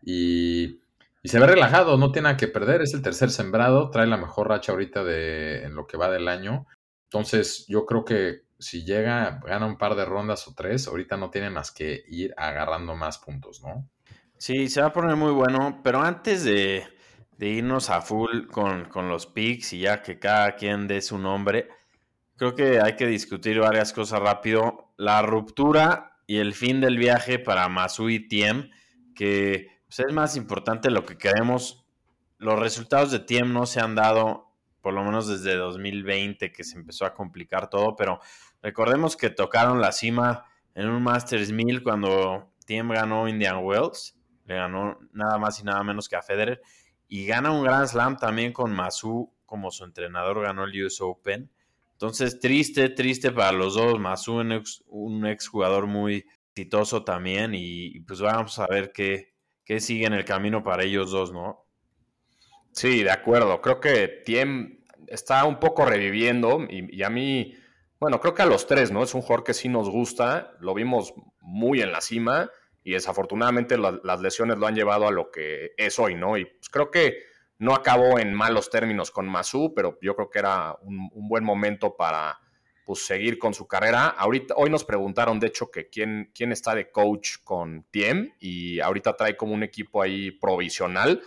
Y, 0.03 0.79
se 1.23 1.39
ve 1.39 1.47
relajado, 1.47 1.97
no 1.97 2.11
tiene 2.11 2.37
que 2.37 2.47
perder, 2.47 2.83
es 2.83 2.93
el 2.93 3.01
tercer 3.01 3.31
sembrado, 3.31 3.89
trae 3.89 4.05
la 4.05 4.17
mejor 4.17 4.49
racha 4.49 4.71
ahorita 4.71 5.03
de, 5.03 5.63
en 5.63 5.73
lo 5.73 5.87
que 5.87 5.97
va 5.97 6.09
del 6.09 6.27
año. 6.27 6.67
Entonces 7.05 7.65
yo 7.67 7.85
creo 7.87 8.05
que 8.05 8.41
si 8.59 8.85
llega, 8.85 9.39
gana 9.43 9.65
un 9.65 9.77
par 9.77 9.95
de 9.95 10.05
rondas 10.05 10.47
o 10.47 10.53
tres, 10.55 10.87
ahorita 10.87 11.17
no 11.17 11.31
tiene 11.31 11.49
más 11.49 11.71
que 11.71 12.03
ir 12.07 12.33
agarrando 12.37 12.95
más 12.95 13.17
puntos, 13.17 13.61
¿no? 13.63 13.89
Sí, 14.37 14.67
se 14.69 14.81
va 14.81 14.87
a 14.87 14.93
poner 14.93 15.15
muy 15.15 15.31
bueno, 15.31 15.81
pero 15.83 16.01
antes 16.01 16.43
de, 16.43 16.83
irnos 17.39 17.89
a 17.89 18.01
full 18.01 18.47
con, 18.47 18.85
con 18.85 19.09
los 19.09 19.25
picks 19.25 19.73
y 19.73 19.79
ya 19.79 20.01
que 20.01 20.19
cada 20.19 20.55
quien 20.55 20.87
dé 20.87 21.01
su 21.01 21.17
nombre, 21.17 21.69
creo 22.35 22.55
que 22.55 22.79
hay 22.79 22.95
que 22.95 23.07
discutir 23.07 23.59
varias 23.59 23.93
cosas 23.93 24.19
rápido. 24.19 24.84
La 24.97 25.21
ruptura 25.21 26.19
y 26.27 26.37
el 26.37 26.53
fin 26.53 26.81
del 26.81 26.97
viaje 26.97 27.39
para 27.39 27.69
Masu 27.69 28.09
y 28.09 28.27
Tiem, 28.27 28.69
que 29.13 29.67
pues, 29.87 29.99
es 29.99 30.13
más 30.13 30.35
importante 30.35 30.89
lo 30.89 31.05
que 31.05 31.17
queremos. 31.17 31.85
Los 32.37 32.59
resultados 32.59 33.11
de 33.11 33.19
Tiem 33.19 33.53
no 33.53 33.65
se 33.65 33.79
han 33.79 33.95
dado, 33.95 34.51
por 34.81 34.93
lo 34.93 35.03
menos 35.03 35.27
desde 35.27 35.55
2020, 35.55 36.51
que 36.51 36.63
se 36.63 36.77
empezó 36.77 37.05
a 37.05 37.13
complicar 37.13 37.69
todo, 37.69 37.95
pero 37.95 38.19
recordemos 38.61 39.15
que 39.15 39.29
tocaron 39.29 39.81
la 39.81 39.91
cima 39.91 40.45
en 40.73 40.89
un 40.89 41.01
Masters 41.03 41.51
1000 41.51 41.83
cuando 41.83 42.51
Tiem 42.65 42.89
ganó 42.89 43.27
Indian 43.27 43.59
Wells, 43.63 44.17
le 44.45 44.55
ganó 44.55 44.99
nada 45.13 45.37
más 45.37 45.59
y 45.59 45.63
nada 45.63 45.83
menos 45.83 46.09
que 46.09 46.15
a 46.15 46.21
Federer, 46.21 46.61
y 47.07 47.25
gana 47.25 47.51
un 47.51 47.63
Grand 47.63 47.87
Slam 47.87 48.17
también 48.17 48.51
con 48.51 48.73
Masu 48.73 49.31
como 49.45 49.71
su 49.71 49.83
entrenador, 49.83 50.41
ganó 50.41 50.65
el 50.65 50.85
US 50.85 50.99
Open. 51.01 51.49
Entonces, 51.95 52.39
triste, 52.41 52.89
triste 52.89 53.31
para 53.31 53.53
los 53.53 53.75
dos, 53.75 53.99
más 53.99 54.27
un 54.27 54.51
ex, 54.51 55.47
jugador 55.47 55.87
muy 55.87 56.25
exitoso 56.49 57.05
también 57.05 57.53
y, 57.55 58.01
pues 58.01 58.19
vamos 58.19 58.59
a 58.59 58.67
ver 58.67 58.91
qué, 58.91 59.33
qué, 59.63 59.79
sigue 59.79 60.05
en 60.05 60.13
el 60.13 60.25
camino 60.25 60.61
para 60.61 60.83
ellos 60.83 61.11
dos, 61.11 61.31
¿no? 61.31 61.65
Sí, 62.73 63.03
de 63.03 63.11
acuerdo. 63.11 63.61
Creo 63.61 63.79
que 63.79 64.09
Tiem 64.25 64.83
está 65.07 65.45
un 65.45 65.57
poco 65.57 65.85
reviviendo 65.85 66.67
y, 66.69 67.01
a 67.01 67.09
mí, 67.09 67.55
bueno, 67.97 68.19
creo 68.19 68.33
que 68.33 68.41
a 68.41 68.45
los 68.45 68.67
tres, 68.67 68.91
¿no? 68.91 69.01
Es 69.01 69.13
un 69.13 69.21
jugador 69.21 69.45
que 69.45 69.53
sí 69.53 69.69
nos 69.69 69.89
gusta, 69.89 70.53
lo 70.59 70.73
vimos 70.73 71.13
muy 71.39 71.81
en 71.81 71.93
la 71.93 72.01
cima 72.01 72.49
y 72.83 72.91
desafortunadamente 72.91 73.77
las 73.77 74.19
lesiones 74.19 74.57
lo 74.57 74.67
han 74.67 74.75
llevado 74.75 75.07
a 75.07 75.11
lo 75.11 75.31
que 75.31 75.71
es 75.77 75.97
hoy, 75.97 76.15
¿no? 76.15 76.37
Y 76.37 76.43
pues 76.43 76.69
creo 76.69 76.91
que 76.91 77.19
no 77.57 77.73
acabó 77.73 78.19
en 78.19 78.33
malos 78.33 78.69
términos 78.69 79.11
con 79.11 79.27
Masu, 79.27 79.73
pero 79.75 79.97
yo 80.01 80.15
creo 80.15 80.29
que 80.29 80.39
era 80.39 80.75
un, 80.81 81.09
buen 81.27 81.43
momento 81.43 81.95
para 81.95 82.39
pues, 82.85 83.05
seguir 83.05 83.39
con 83.39 83.53
su 83.53 83.67
carrera. 83.67 84.07
Ahorita, 84.07 84.55
hoy 84.57 84.69
nos 84.69 84.83
preguntaron, 84.83 85.39
de 85.39 85.47
hecho, 85.47 85.71
que 85.71 85.89
quién, 85.89 86.31
quién 86.35 86.51
está 86.51 86.75
de 86.75 86.91
coach 86.91 87.37
con 87.43 87.83
Tiem 87.91 88.33
y 88.39 88.79
ahorita 88.79 89.15
trae 89.15 89.37
como 89.37 89.53
un 89.53 89.63
equipo 89.63 90.01
ahí 90.01 90.31
provisional, 90.31 91.21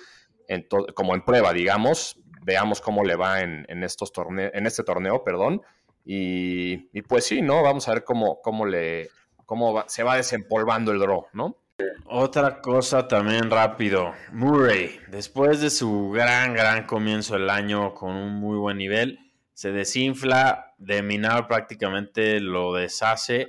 como 0.94 1.14
en 1.14 1.24
prueba, 1.24 1.52
digamos. 1.52 2.20
Veamos 2.42 2.80
cómo 2.80 3.04
le 3.04 3.16
va 3.16 3.40
en, 3.42 3.82
estos 3.82 4.12
en 4.16 4.66
este 4.66 4.82
torneo, 4.82 5.24
perdón. 5.24 5.62
Y, 6.04 6.88
y, 6.96 7.02
pues 7.02 7.24
sí, 7.26 7.42
¿no? 7.42 7.62
Vamos 7.62 7.86
a 7.88 7.92
ver 7.92 8.04
cómo, 8.04 8.40
cómo, 8.40 8.64
le, 8.64 9.10
cómo 9.44 9.84
se 9.88 10.02
va 10.02 10.16
desempolvando 10.16 10.90
el 10.92 10.98
draw, 10.98 11.26
¿no? 11.34 11.58
Otra 12.06 12.60
cosa 12.60 13.06
también 13.06 13.50
rápido, 13.50 14.12
Murray, 14.32 14.98
después 15.08 15.60
de 15.60 15.70
su 15.70 16.10
gran, 16.10 16.54
gran 16.54 16.86
comienzo 16.86 17.34
del 17.34 17.50
año 17.50 17.94
con 17.94 18.16
un 18.16 18.34
muy 18.34 18.58
buen 18.58 18.78
nivel, 18.78 19.18
se 19.54 19.70
desinfla, 19.70 20.74
de 20.78 21.02
Minar 21.02 21.46
prácticamente 21.46 22.40
lo 22.40 22.72
deshace 22.72 23.48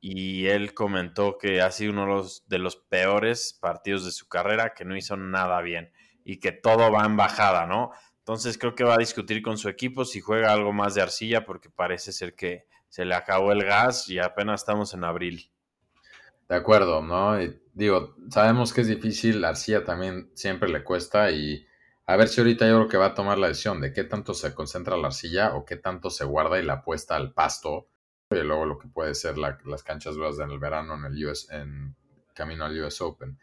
y 0.00 0.46
él 0.46 0.74
comentó 0.74 1.38
que 1.38 1.62
ha 1.62 1.70
sido 1.70 1.92
uno 1.92 2.02
de 2.02 2.08
los, 2.08 2.48
de 2.48 2.58
los 2.58 2.76
peores 2.76 3.56
partidos 3.58 4.04
de 4.04 4.12
su 4.12 4.28
carrera, 4.28 4.74
que 4.74 4.84
no 4.84 4.96
hizo 4.96 5.16
nada 5.16 5.60
bien 5.62 5.92
y 6.24 6.38
que 6.38 6.52
todo 6.52 6.90
va 6.90 7.04
en 7.04 7.16
bajada, 7.16 7.66
¿no? 7.66 7.92
Entonces 8.18 8.58
creo 8.58 8.74
que 8.74 8.84
va 8.84 8.94
a 8.94 8.98
discutir 8.98 9.42
con 9.42 9.56
su 9.56 9.68
equipo 9.68 10.04
si 10.04 10.20
juega 10.20 10.52
algo 10.52 10.72
más 10.72 10.94
de 10.94 11.02
arcilla 11.02 11.44
porque 11.44 11.70
parece 11.70 12.12
ser 12.12 12.34
que 12.34 12.66
se 12.88 13.04
le 13.04 13.14
acabó 13.14 13.52
el 13.52 13.64
gas 13.64 14.08
y 14.08 14.18
apenas 14.18 14.60
estamos 14.60 14.92
en 14.94 15.04
abril. 15.04 15.50
De 16.48 16.56
acuerdo, 16.56 17.00
¿no? 17.02 17.38
Digo, 17.80 18.14
sabemos 18.28 18.74
que 18.74 18.82
es 18.82 18.88
difícil, 18.88 19.42
Arcilla 19.42 19.84
también 19.84 20.30
siempre 20.34 20.68
le 20.68 20.84
cuesta 20.84 21.30
y 21.30 21.66
a 22.04 22.14
ver 22.16 22.28
si 22.28 22.40
ahorita 22.40 22.68
yo 22.68 22.76
creo 22.76 22.88
que 22.88 22.96
va 22.98 23.06
a 23.06 23.14
tomar 23.14 23.38
la 23.38 23.48
decisión 23.48 23.80
de 23.80 23.94
qué 23.94 24.04
tanto 24.04 24.34
se 24.34 24.54
concentra 24.54 24.98
la 24.98 25.06
arcilla 25.06 25.54
o 25.54 25.64
qué 25.64 25.76
tanto 25.76 26.10
se 26.10 26.26
guarda 26.26 26.60
y 26.60 26.62
la 26.62 26.74
apuesta 26.74 27.16
al 27.16 27.32
pasto 27.32 27.88
y 28.30 28.34
luego 28.36 28.66
lo 28.66 28.78
que 28.78 28.88
puede 28.88 29.14
ser 29.14 29.38
las 29.38 29.82
canchas 29.82 30.14
duras 30.14 30.38
en 30.38 30.50
el 30.50 30.58
verano 30.58 30.94
en 30.94 31.06
el 31.06 31.26
US, 31.26 31.48
en 31.50 31.96
camino 32.34 32.66
al 32.66 32.78
US 32.82 33.00
Open. 33.00 33.38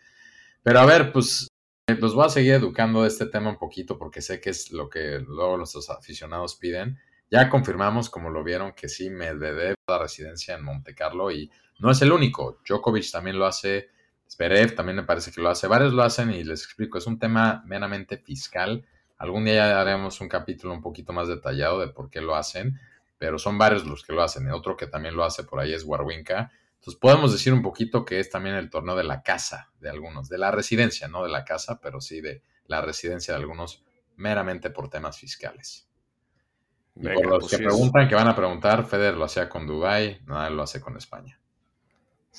Pero 0.61 0.79
a 0.79 0.85
ver, 0.85 1.11
pues 1.11 1.47
los 1.87 2.13
voy 2.13 2.25
a 2.25 2.29
seguir 2.29 2.53
educando 2.53 3.01
de 3.01 3.07
este 3.07 3.25
tema 3.25 3.49
un 3.49 3.57
poquito 3.57 3.97
porque 3.97 4.21
sé 4.21 4.39
que 4.39 4.51
es 4.51 4.71
lo 4.71 4.87
que 4.87 5.19
luego 5.19 5.57
nuestros 5.57 5.89
aficionados 5.89 6.57
piden. 6.57 6.99
Ya 7.31 7.49
confirmamos, 7.49 8.09
como 8.11 8.29
lo 8.29 8.43
vieron, 8.43 8.73
que 8.73 8.87
sí, 8.87 9.09
Medvedev 9.09 9.75
la 9.87 9.97
residencia 9.97 10.55
en 10.55 10.63
Monte 10.63 10.93
Carlo 10.93 11.31
y 11.31 11.49
no 11.79 11.89
es 11.89 12.01
el 12.03 12.11
único. 12.11 12.61
Djokovic 12.67 13.11
también 13.11 13.39
lo 13.39 13.47
hace, 13.47 13.89
Zverev 14.29 14.75
también 14.75 14.97
me 14.97 15.03
parece 15.03 15.31
que 15.31 15.41
lo 15.41 15.49
hace, 15.49 15.67
varios 15.67 15.93
lo 15.93 16.03
hacen 16.03 16.31
y 16.31 16.43
les 16.43 16.63
explico, 16.63 16.97
es 16.97 17.07
un 17.07 17.19
tema 17.19 17.63
meramente 17.65 18.17
fiscal. 18.17 18.85
Algún 19.17 19.45
día 19.45 19.67
ya 19.67 19.81
haremos 19.81 20.21
un 20.21 20.29
capítulo 20.29 20.73
un 20.73 20.81
poquito 20.81 21.13
más 21.13 21.27
detallado 21.27 21.79
de 21.79 21.87
por 21.87 22.09
qué 22.09 22.21
lo 22.21 22.35
hacen, 22.35 22.79
pero 23.17 23.39
son 23.39 23.57
varios 23.57 23.85
los 23.85 24.03
que 24.03 24.13
lo 24.13 24.21
hacen. 24.21 24.49
otro 24.51 24.77
que 24.77 24.87
también 24.87 25.15
lo 25.15 25.23
hace 25.23 25.43
por 25.43 25.59
ahí 25.59 25.73
es 25.73 25.83
Warwinka. 25.83 26.51
Entonces 26.75 26.99
podemos 26.99 27.31
decir 27.31 27.53
un 27.53 27.61
poquito 27.61 28.05
que 28.05 28.19
es 28.19 28.29
también 28.29 28.55
el 28.55 28.69
torneo 28.69 28.95
de 28.95 29.03
la 29.03 29.23
casa 29.23 29.71
de 29.79 29.89
algunos, 29.89 30.29
de 30.29 30.37
la 30.37 30.51
residencia, 30.51 31.07
no 31.07 31.23
de 31.23 31.29
la 31.29 31.43
casa, 31.43 31.79
pero 31.81 32.01
sí 32.01 32.21
de 32.21 32.43
la 32.67 32.81
residencia 32.81 33.33
de 33.33 33.39
algunos 33.39 33.83
meramente 34.15 34.69
por 34.69 34.89
temas 34.89 35.17
fiscales 35.17 35.87
y 37.01 37.07
por 37.09 37.25
los 37.25 37.39
pues 37.39 37.51
que 37.51 37.57
preguntan, 37.57 38.07
que 38.07 38.15
van 38.15 38.27
a 38.27 38.35
preguntar, 38.35 38.85
Feder 38.85 39.15
lo 39.15 39.25
hacía 39.25 39.49
con 39.49 39.67
Dubai, 39.67 40.21
nada 40.25 40.49
lo 40.49 40.63
hace 40.63 40.81
con 40.81 40.97
España. 40.97 41.39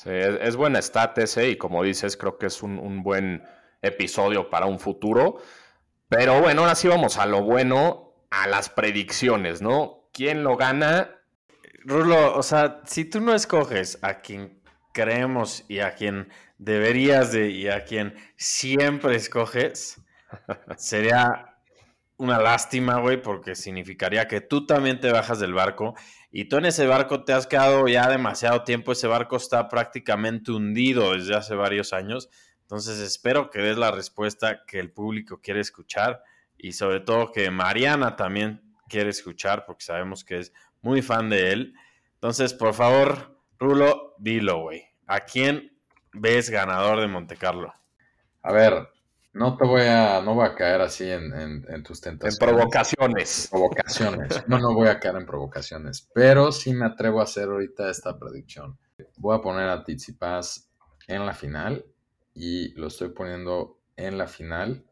Sí, 0.01 0.11
es, 0.13 0.55
buena 0.55 0.81
stat 0.81 1.19
ese 1.19 1.49
y 1.49 1.57
como 1.57 1.83
dices, 1.83 2.17
creo 2.17 2.39
que 2.39 2.47
es 2.47 2.63
un, 2.63 3.03
buen 3.03 3.43
episodio 3.83 4.49
para 4.49 4.67
un 4.67 4.79
futuro. 4.79 5.39
Pero 6.09 6.41
bueno, 6.41 6.61
ahora 6.61 6.77
sí 6.77 6.87
vamos 6.87 7.19
a 7.19 7.27
lo 7.27 7.43
bueno, 7.43 8.13
a 8.31 8.47
las 8.47 8.69
predicciones, 8.69 9.61
¿no? 9.61 10.09
¿Quién 10.13 10.45
lo 10.45 10.57
gana? 10.57 11.17
Rulo, 11.85 12.37
o 12.37 12.45
sea, 12.45 12.81
si 12.85 13.07
tú 13.07 13.21
no 13.21 13.35
escoges 13.35 13.99
a 14.03 14.21
quien 14.21 14.63
creemos 14.95 15.65
y 15.67 15.81
a 15.81 15.97
quien 15.97 16.29
deberías 16.59 17.33
de 17.33 17.49
y 17.49 17.67
a 17.67 17.85
quien 17.85 18.15
siempre 18.37 19.17
escoges, 19.17 20.01
sería 20.77 21.57
una 22.19 22.39
lástima, 22.39 23.01
güey, 23.01 23.21
porque 23.21 23.57
significaría 23.57 24.29
que 24.29 24.41
tú 24.41 24.65
también 24.65 25.01
te 25.01 25.11
bajas 25.11 25.41
del 25.41 25.55
barco 25.55 25.97
y 26.31 26.47
tú 26.47 26.57
en 26.57 26.67
ese 26.67 26.87
barco 26.87 27.25
te 27.25 27.33
has 27.33 27.47
quedado 27.47 27.89
ya 27.89 28.09
demasiado 28.09 28.65
tiempo. 28.65 28.93
Ese 28.93 29.07
barco 29.07 29.37
está 29.37 29.69
prácticamente 29.69 30.53
hundido 30.53 31.15
desde 31.15 31.35
hace 31.35 31.55
varios 31.55 31.93
años. 31.93 32.29
Entonces 32.63 32.99
espero 32.99 33.51
que 33.51 33.61
des 33.61 33.79
la 33.79 33.91
respuesta 33.91 34.65
que 34.67 34.79
el 34.79 34.93
público 34.93 35.41
quiere 35.41 35.61
escuchar 35.61 36.23
y 36.59 36.73
sobre 36.73 37.01
todo 37.01 37.33
que 37.33 37.51
Mariana 37.51 38.17
también 38.17 38.75
quiere 38.89 39.11
escuchar 39.11 39.65
porque 39.65 39.85
sabemos 39.85 40.25
que 40.25 40.39
es 40.39 40.53
muy 40.83 41.01
fan 41.01 41.31
de 41.31 41.53
él. 41.53 41.75
Entonces, 42.15 42.53
por 42.53 42.75
favor, 42.75 43.39
Rulo, 43.59 44.15
dilo, 44.19 44.61
güey. 44.63 44.85
¿A 45.07 45.21
quién 45.21 45.79
ves 46.13 46.51
ganador 46.51 47.01
de 47.01 47.07
Monte 47.07 47.37
Carlo? 47.37 47.73
A 48.43 48.53
ver, 48.53 48.89
no 49.33 49.57
te 49.57 49.67
voy 49.67 49.83
a, 49.83 50.21
no 50.23 50.35
voy 50.35 50.47
a 50.47 50.55
caer 50.55 50.81
así 50.81 51.09
en, 51.09 51.63
tus 51.85 52.01
tentaciones. 52.01 52.41
En 52.41 52.47
provocaciones. 52.47 53.49
Provocaciones. 53.51 54.49
No, 54.49 54.59
no 54.59 54.75
voy 54.75 54.89
a 54.89 54.99
caer 54.99 55.17
en 55.17 55.27
provocaciones. 55.27 56.09
Pero 56.15 56.51
sí 56.53 56.75
me 56.75 56.87
atrevo 56.87 57.21
a 57.21 57.25
hacer 57.25 57.45
ahorita 57.45 57.91
esta 57.91 58.19
predicción. 58.19 58.79
Voy 59.17 59.37
a 59.37 59.41
poner 59.41 59.69
a 59.69 59.85
Tsitsipas 59.85 60.71
en 61.07 61.25
la 61.25 61.35
final 61.35 61.85
y 62.35 62.75
lo 62.75 62.89
estoy 62.89 63.11
poniendo 63.11 63.79
en 63.97 64.19
la 64.19 64.27
final 64.27 64.85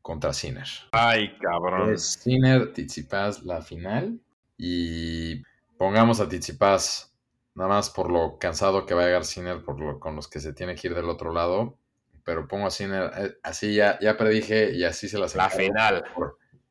contra 0.00 0.32
Sinner. 0.32 0.68
Ay, 0.92 1.36
cabrón. 1.38 1.92
Es 1.92 2.04
Sinner, 2.22 2.72
Tsitsipas 2.72 3.42
la 3.42 3.62
final 3.62 4.20
y 4.56 5.42
pongamos 5.76 6.20
a 6.20 6.28
Tsitsipas 6.28 7.14
nada 7.54 7.68
más 7.68 7.90
por 7.90 8.10
lo 8.10 8.38
cansado 8.38 8.86
que 8.86 8.94
va 8.94 9.02
a 9.02 9.06
llegar 9.06 9.24
Sinner 9.24 9.62
por 9.62 9.80
lo, 9.80 9.98
con 9.98 10.16
los 10.16 10.28
que 10.28 10.40
se 10.40 10.52
tiene 10.52 10.74
que 10.74 10.88
ir 10.88 10.94
del 10.94 11.08
otro 11.08 11.32
lado 11.32 11.78
pero 12.24 12.46
pongo 12.46 12.66
así, 12.66 12.84
eh, 12.84 13.36
así 13.42 13.74
ya, 13.74 13.98
ya 14.00 14.16
predije 14.16 14.72
y 14.72 14.84
así 14.84 15.08
se 15.08 15.18
las 15.18 15.34
La 15.34 15.50
final. 15.50 16.04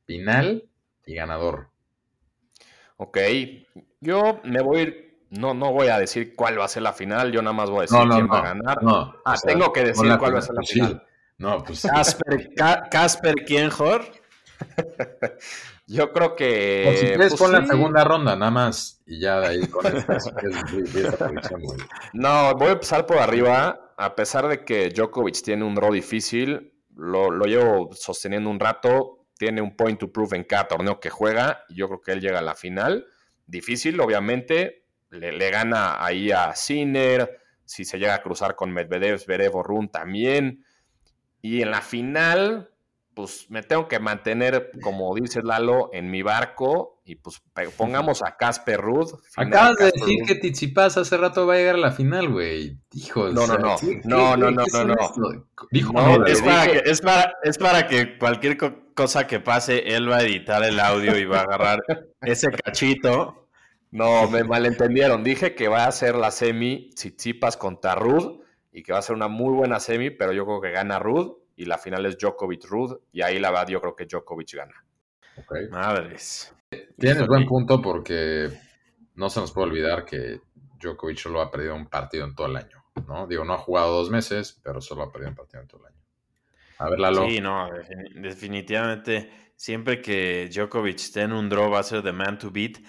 final 0.06 0.70
y 1.06 1.16
ganador. 1.16 1.70
Ok, 2.98 3.18
yo 4.00 4.40
me 4.44 4.62
voy 4.62 4.80
a 4.80 4.82
ir 4.84 5.12
no, 5.32 5.54
no 5.54 5.72
voy 5.72 5.88
a 5.88 5.98
decir 5.98 6.36
cuál 6.36 6.60
va 6.60 6.66
a 6.66 6.68
ser 6.68 6.84
la 6.84 6.92
final, 6.92 7.32
yo 7.32 7.42
nada 7.42 7.54
más 7.54 7.70
voy 7.70 7.80
a 7.80 7.82
decir 7.84 8.00
quién 8.10 8.30
va 8.30 8.40
a 8.40 8.54
ganar. 8.54 8.80
ah, 9.26 9.36
tengo 9.44 9.72
que 9.72 9.86
decir 9.86 10.18
cuál 10.18 10.36
va 10.36 10.40
a 10.40 10.42
ser 10.42 10.56
la 10.56 10.64
final. 10.64 11.08
No, 11.38 11.64
pues. 11.64 11.88
Casper, 12.92 13.36
¿quién, 13.48 13.72
Jor? 13.72 14.04
yo 15.88 16.12
creo 16.12 16.36
que. 16.36 16.86
O 16.88 16.92
si 16.92 17.06
quieres, 17.08 17.36
pues, 17.36 17.50
la 17.50 17.66
segunda 17.66 18.04
ronda, 18.04 18.36
nada 18.36 18.52
más. 18.52 19.02
Y 19.08 19.20
ya 19.20 19.40
de 19.40 19.48
ahí 19.48 19.68
con 19.68 19.84
No, 22.14 22.54
voy 22.56 22.68
a 22.68 22.72
empezar 22.74 23.06
por 23.06 23.18
arriba. 23.18 23.91
A 24.02 24.16
pesar 24.16 24.48
de 24.48 24.66
que 24.66 24.90
Djokovic 24.90 25.44
tiene 25.44 25.64
un 25.64 25.76
draw 25.76 25.94
difícil, 25.94 26.74
lo, 26.96 27.30
lo 27.30 27.46
llevo 27.46 27.94
sosteniendo 27.94 28.50
un 28.50 28.60
rato. 28.60 29.28
Tiene 29.38 29.62
un 29.62 29.76
point 29.76 30.00
to 30.00 30.12
prove 30.12 30.36
en 30.36 30.44
cada 30.44 30.68
torneo 30.68 31.00
que 31.00 31.12
juega. 31.12 31.66
Y 31.70 31.76
yo 31.76 31.88
creo 31.88 32.02
que 32.02 32.12
él 32.14 32.20
llega 32.20 32.40
a 32.40 32.42
la 32.42 32.56
final. 32.56 33.06
Difícil, 33.46 34.00
obviamente, 34.00 34.86
le, 35.12 35.52
gana 35.52 36.04
ahí 36.04 36.32
a 36.32 36.56
Sinner, 36.56 37.38
si 37.64 37.86
se 37.86 38.00
llega 38.00 38.16
a 38.16 38.24
cruzar 38.24 38.56
con 38.56 38.72
Medvedev, 38.72 39.20
Zverev 39.20 39.54
Run 39.62 39.92
también. 39.92 40.66
Y 41.44 41.62
en 41.62 41.70
la 41.70 41.82
final, 41.84 42.71
pues 43.14 43.48
me 43.50 43.64
tengo 43.64 43.88
que 43.88 44.00
mantener, 44.00 44.72
como 44.82 45.14
dice 45.16 45.42
Lalo, 45.44 45.90
en 45.94 46.10
mi 46.10 46.22
barco 46.22 47.02
y 47.06 47.16
pues 47.16 47.42
pongamos 47.78 48.24
a 48.24 48.38
Casper 48.38 48.80
Ruud. 48.80 49.14
Acabas 49.36 49.76
de 49.78 49.86
decir 49.86 50.20
que 50.26 50.36
Tizipas 50.36 50.98
hace 50.98 51.18
rato 51.18 51.46
va 51.46 51.56
a 51.56 51.58
llegar 51.58 51.76
a 51.76 51.80
la 51.80 51.92
final, 51.92 52.30
güey. 52.30 52.78
No, 53.16 53.48
no, 53.48 53.58
no. 53.58 53.76
No, 54.04 54.38
no, 54.38 54.52
no, 54.52 54.66
no, 54.72 54.86
no. 54.86 55.48
Dijo, 55.72 55.94
no, 55.94 56.26
es, 56.26 56.42
para 56.42 56.72
que, 56.72 56.82
es, 56.86 57.02
para, 57.02 57.34
es 57.44 57.58
para 57.58 57.88
que 57.88 58.18
cualquier 58.18 58.58
cosa 58.94 59.28
que 59.28 59.40
pase, 59.40 59.96
él 59.96 60.10
va 60.10 60.18
a 60.18 60.24
editar 60.24 60.64
el 60.64 60.80
audio 60.80 61.18
y 61.18 61.26
va 61.26 61.40
a 61.40 61.44
agarrar 61.44 61.80
ese 62.22 62.50
cachito 62.52 63.42
no, 63.92 64.30
me 64.30 64.44
malentendieron. 64.46 65.24
Dije 65.24 65.54
que 65.54 65.68
va 65.68 65.86
a 65.86 65.92
ser 65.92 66.16
la 66.16 66.32
semi 66.32 66.90
Tsitsipas 66.96 67.58
contra 67.58 67.94
Rud 67.94 68.40
y 68.72 68.84
que 68.84 68.94
va 68.94 69.00
a 69.00 69.02
ser 69.02 69.18
una 69.18 69.28
muy 69.28 69.54
buena 69.54 69.82
semi, 69.82 70.10
pero 70.10 70.32
yo 70.32 70.46
creo 70.46 70.62
que 70.62 70.72
gana 70.72 70.98
Rud 70.98 71.34
y 71.62 71.66
la 71.66 71.78
final 71.78 72.06
es 72.06 72.18
Djokovic 72.18 72.66
Rud 72.66 73.00
y 73.12 73.22
ahí 73.22 73.40
la 73.40 73.52
va, 73.52 73.66
yo 73.66 73.80
creo 73.80 73.96
que 73.96 74.06
Djokovic 74.06 74.56
gana. 74.56 74.86
Okay. 75.38 75.68
Madres. 75.70 76.54
Tienes 76.98 77.28
buen 77.28 77.46
punto 77.46 77.82
porque 77.82 78.50
no 79.16 79.30
se 79.30 79.40
nos 79.40 79.52
puede 79.52 79.68
olvidar 79.68 80.06
que 80.06 80.42
Djokovic 80.80 81.18
solo 81.18 81.42
ha 81.42 81.52
perdido 81.52 81.76
un 81.76 81.88
partido 81.88 82.26
en 82.26 82.36
todo 82.36 82.48
el 82.48 82.56
año, 82.56 82.84
¿no? 83.08 83.28
Digo, 83.28 83.46
no 83.46 83.54
ha 83.54 83.58
jugado 83.58 83.94
dos 83.94 84.10
meses, 84.10 84.60
pero 84.64 84.82
solo 84.82 85.04
ha 85.04 85.12
perdido 85.12 85.30
un 85.30 85.36
partido 85.36 85.62
en 85.62 85.68
todo 85.68 85.82
el 85.82 85.94
año. 85.94 86.02
A 86.80 86.90
ver, 86.90 87.00
Lalo. 87.00 87.28
Sí, 87.28 87.40
no, 87.40 87.70
definitivamente 88.16 89.54
siempre 89.56 90.02
que 90.02 90.50
Djokovic 90.52 90.96
esté 90.96 91.22
en 91.22 91.34
un 91.34 91.48
draw 91.48 91.70
va 91.70 91.80
a 91.80 91.84
ser 91.84 92.02
the 92.02 92.12
man 92.12 92.40
to 92.40 92.50
beat 92.50 92.80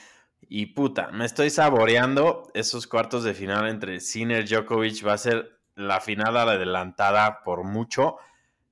y 0.48 0.66
puta, 0.66 1.10
me 1.12 1.24
estoy 1.24 1.50
saboreando 1.50 2.50
esos 2.54 2.86
cuartos 2.86 3.24
de 3.24 3.34
final 3.34 3.68
entre 3.68 4.00
Sinner 4.00 4.44
y 4.44 4.46
Djokovic. 4.46 5.06
Va 5.06 5.14
a 5.14 5.18
ser 5.18 5.60
la 5.74 6.00
final 6.00 6.36
adelantada 6.36 7.42
por 7.42 7.64
mucho. 7.64 8.16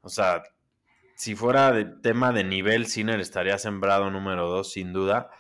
O 0.03 0.09
sea, 0.09 0.43
si 1.17 1.35
fuera 1.35 1.73
de 1.73 1.85
tema 1.85 2.33
de 2.33 2.45
nivel, 2.45 2.87
Sinner 2.87 3.21
estaría 3.21 3.59
sembrado 3.59 4.11
número 4.11 4.49
dos, 4.49 4.73
sin 4.73 4.93
duda. 4.93 5.31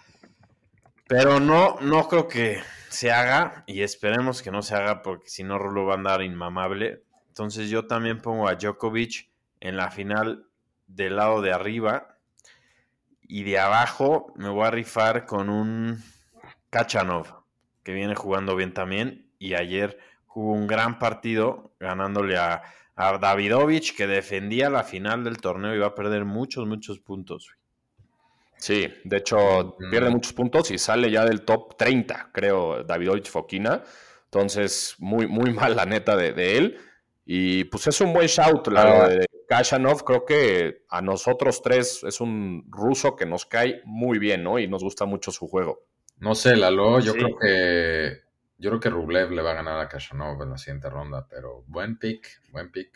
Pero 1.08 1.40
no, 1.40 1.76
no 1.80 2.08
creo 2.08 2.28
que 2.28 2.60
se 2.88 3.10
haga. 3.10 3.64
Y 3.66 3.82
esperemos 3.82 4.42
que 4.42 4.50
no 4.50 4.62
se 4.62 4.74
haga 4.74 5.02
porque 5.02 5.28
si 5.28 5.42
no, 5.42 5.58
Rulo 5.58 5.86
va 5.86 5.94
a 5.94 5.96
andar 5.96 6.22
inmamable. 6.22 7.02
Entonces 7.28 7.70
yo 7.70 7.86
también 7.86 8.20
pongo 8.20 8.48
a 8.48 8.56
Djokovic 8.56 9.30
en 9.60 9.76
la 9.76 9.90
final 9.90 10.46
del 10.86 11.16
lado 11.16 11.40
de 11.40 11.52
arriba. 11.52 12.18
Y 13.22 13.44
de 13.44 13.58
abajo 13.58 14.32
me 14.36 14.48
voy 14.48 14.66
a 14.66 14.70
rifar 14.70 15.24
con 15.24 15.48
un 15.48 16.02
Kachanov, 16.70 17.44
que 17.82 17.92
viene 17.92 18.14
jugando 18.14 18.54
bien 18.56 18.74
también, 18.74 19.30
y 19.38 19.54
ayer 19.54 19.98
jugó 20.26 20.52
un 20.52 20.66
gran 20.66 20.98
partido 20.98 21.74
ganándole 21.80 22.38
a, 22.38 22.62
Davidovich, 23.18 23.96
que 23.96 24.06
defendía 24.06 24.70
la 24.70 24.84
final 24.84 25.24
del 25.24 25.38
torneo 25.38 25.74
y 25.74 25.78
va 25.78 25.88
a 25.88 25.94
perder 25.94 26.24
muchos, 26.24 26.66
muchos 26.66 27.00
puntos. 27.00 27.50
Sí, 28.56 28.88
de 29.04 29.16
hecho 29.16 29.76
pierde 29.90 30.10
muchos 30.10 30.34
puntos 30.34 30.70
y 30.70 30.76
sale 30.76 31.10
ya 31.10 31.24
del 31.24 31.42
top 31.42 31.76
30, 31.78 32.30
creo, 32.32 32.84
Davidovich 32.84 33.30
Fokina. 33.30 33.82
Entonces, 34.24 34.96
muy, 34.98 35.26
muy 35.26 35.52
mal 35.54 35.74
la 35.74 35.86
neta 35.86 36.16
de, 36.16 36.58
él. 36.58 36.78
Y 37.24 37.64
pues 37.64 37.86
es 37.86 38.00
un 38.00 38.12
buen 38.12 38.26
shout 38.26 38.68
la 38.68 39.08
de 39.08 39.26
Kachanov. 39.48 40.04
Creo 40.04 40.24
que 40.24 40.84
a 40.90 41.00
nosotros 41.00 41.62
tres 41.62 42.04
es 42.04 42.20
un 42.20 42.66
ruso 42.68 43.16
que 43.16 43.26
nos 43.26 43.46
cae 43.46 43.80
muy 43.84 44.18
bien, 44.18 44.42
¿no? 44.42 44.58
Y 44.58 44.68
nos 44.68 44.82
gusta 44.82 45.06
mucho 45.06 45.30
su 45.30 45.48
juego. 45.48 45.84
No 46.18 46.34
sé, 46.34 46.56
Lalo, 46.56 47.00
yo 47.00 47.14
creo 47.14 47.38
que 47.38 48.29
yo 48.60 48.68
creo 48.70 48.80
que 48.80 48.90
Rublev 48.90 49.30
le 49.30 49.40
va 49.40 49.52
a 49.52 49.54
ganar 49.54 49.80
a 49.80 49.88
Kashanov 49.88 50.42
en 50.42 50.50
la 50.50 50.58
siguiente 50.58 50.90
ronda, 50.90 51.26
pero 51.28 51.64
buen 51.66 51.98
pick, 51.98 52.42
buen 52.52 52.70
pick. 52.70 52.90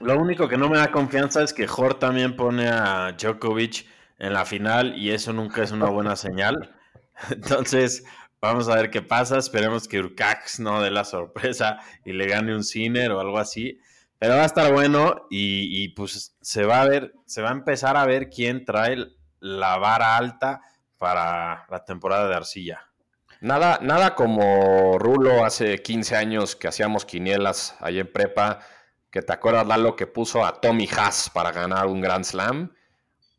Lo 0.00 0.18
único 0.18 0.48
que 0.48 0.58
no 0.58 0.68
me 0.68 0.78
da 0.78 0.90
confianza 0.90 1.42
es 1.42 1.52
que 1.52 1.68
Jor 1.68 2.00
también 2.00 2.34
pone 2.34 2.68
a 2.68 3.12
Djokovic 3.12 3.86
en 4.18 4.32
la 4.32 4.44
final 4.44 4.98
y 4.98 5.12
eso 5.12 5.32
nunca 5.32 5.62
es 5.62 5.70
una 5.70 5.88
buena 5.88 6.16
señal. 6.16 6.74
Entonces, 7.30 8.04
vamos 8.40 8.68
a 8.68 8.74
ver 8.74 8.90
qué 8.90 9.00
pasa. 9.00 9.38
Esperemos 9.38 9.86
que 9.86 10.00
Urcax 10.00 10.58
no 10.58 10.82
dé 10.82 10.90
la 10.90 11.04
sorpresa 11.04 11.78
y 12.04 12.12
le 12.12 12.26
gane 12.26 12.52
un 12.52 12.64
Ciner 12.64 13.12
o 13.12 13.20
algo 13.20 13.38
así. 13.38 13.80
Pero 14.18 14.34
va 14.34 14.42
a 14.42 14.46
estar 14.46 14.72
bueno 14.72 15.26
y, 15.30 15.84
y 15.84 15.88
pues 15.90 16.36
se 16.40 16.64
va 16.64 16.82
a 16.82 16.88
ver, 16.88 17.14
se 17.26 17.42
va 17.42 17.50
a 17.50 17.52
empezar 17.52 17.96
a 17.96 18.06
ver 18.06 18.28
quién 18.28 18.64
trae 18.64 18.96
la 19.38 19.78
vara 19.78 20.16
alta 20.16 20.62
para 20.98 21.64
la 21.70 21.84
temporada 21.84 22.28
de 22.28 22.34
arcilla. 22.34 22.86
Nada, 23.40 23.78
nada 23.82 24.14
como 24.14 24.98
Rulo 24.98 25.44
hace 25.44 25.82
15 25.82 26.16
años 26.16 26.56
que 26.56 26.68
hacíamos 26.68 27.04
quinielas 27.04 27.76
ahí 27.80 27.98
en 27.98 28.10
prepa, 28.10 28.60
que 29.10 29.22
te 29.22 29.32
acuerdas, 29.32 29.66
Lalo, 29.66 29.94
que 29.94 30.06
puso 30.06 30.44
a 30.44 30.60
Tommy 30.60 30.88
Haas 30.96 31.30
para 31.30 31.52
ganar 31.52 31.86
un 31.86 32.00
Grand 32.00 32.24
Slam. 32.24 32.74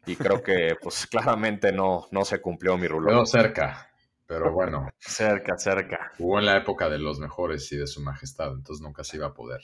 Y 0.05 0.15
creo 0.15 0.41
que, 0.41 0.75
pues 0.81 1.07
claramente 1.07 1.71
no, 1.71 2.07
no 2.11 2.25
se 2.25 2.39
cumplió 2.41 2.77
mi 2.77 2.87
Rulo. 2.87 3.09
Quedó 3.09 3.25
cerca, 3.25 3.91
pero 4.25 4.51
bueno. 4.51 4.87
cerca, 4.99 5.57
cerca. 5.57 6.11
Jugó 6.17 6.39
en 6.39 6.45
la 6.45 6.57
época 6.57 6.89
de 6.89 6.99
los 6.99 7.19
mejores 7.19 7.71
y 7.71 7.77
de 7.77 7.87
su 7.87 8.01
majestad, 8.01 8.51
entonces 8.53 8.81
nunca 8.81 9.03
se 9.03 9.17
iba 9.17 9.27
a 9.27 9.33
poder. 9.33 9.61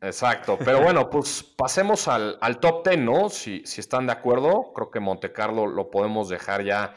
Exacto, 0.00 0.58
pero 0.62 0.82
bueno, 0.82 1.08
pues 1.08 1.42
pasemos 1.42 2.06
al, 2.06 2.38
top 2.60 2.86
10, 2.86 2.98
¿no? 2.98 3.28
Si, 3.30 3.62
si 3.64 3.80
están 3.80 4.06
de 4.06 4.12
acuerdo, 4.12 4.72
creo 4.74 4.90
que 4.90 5.00
Monte 5.00 5.32
Carlo 5.32 5.66
lo 5.66 5.90
podemos 5.90 6.28
dejar 6.28 6.62
ya 6.64 6.94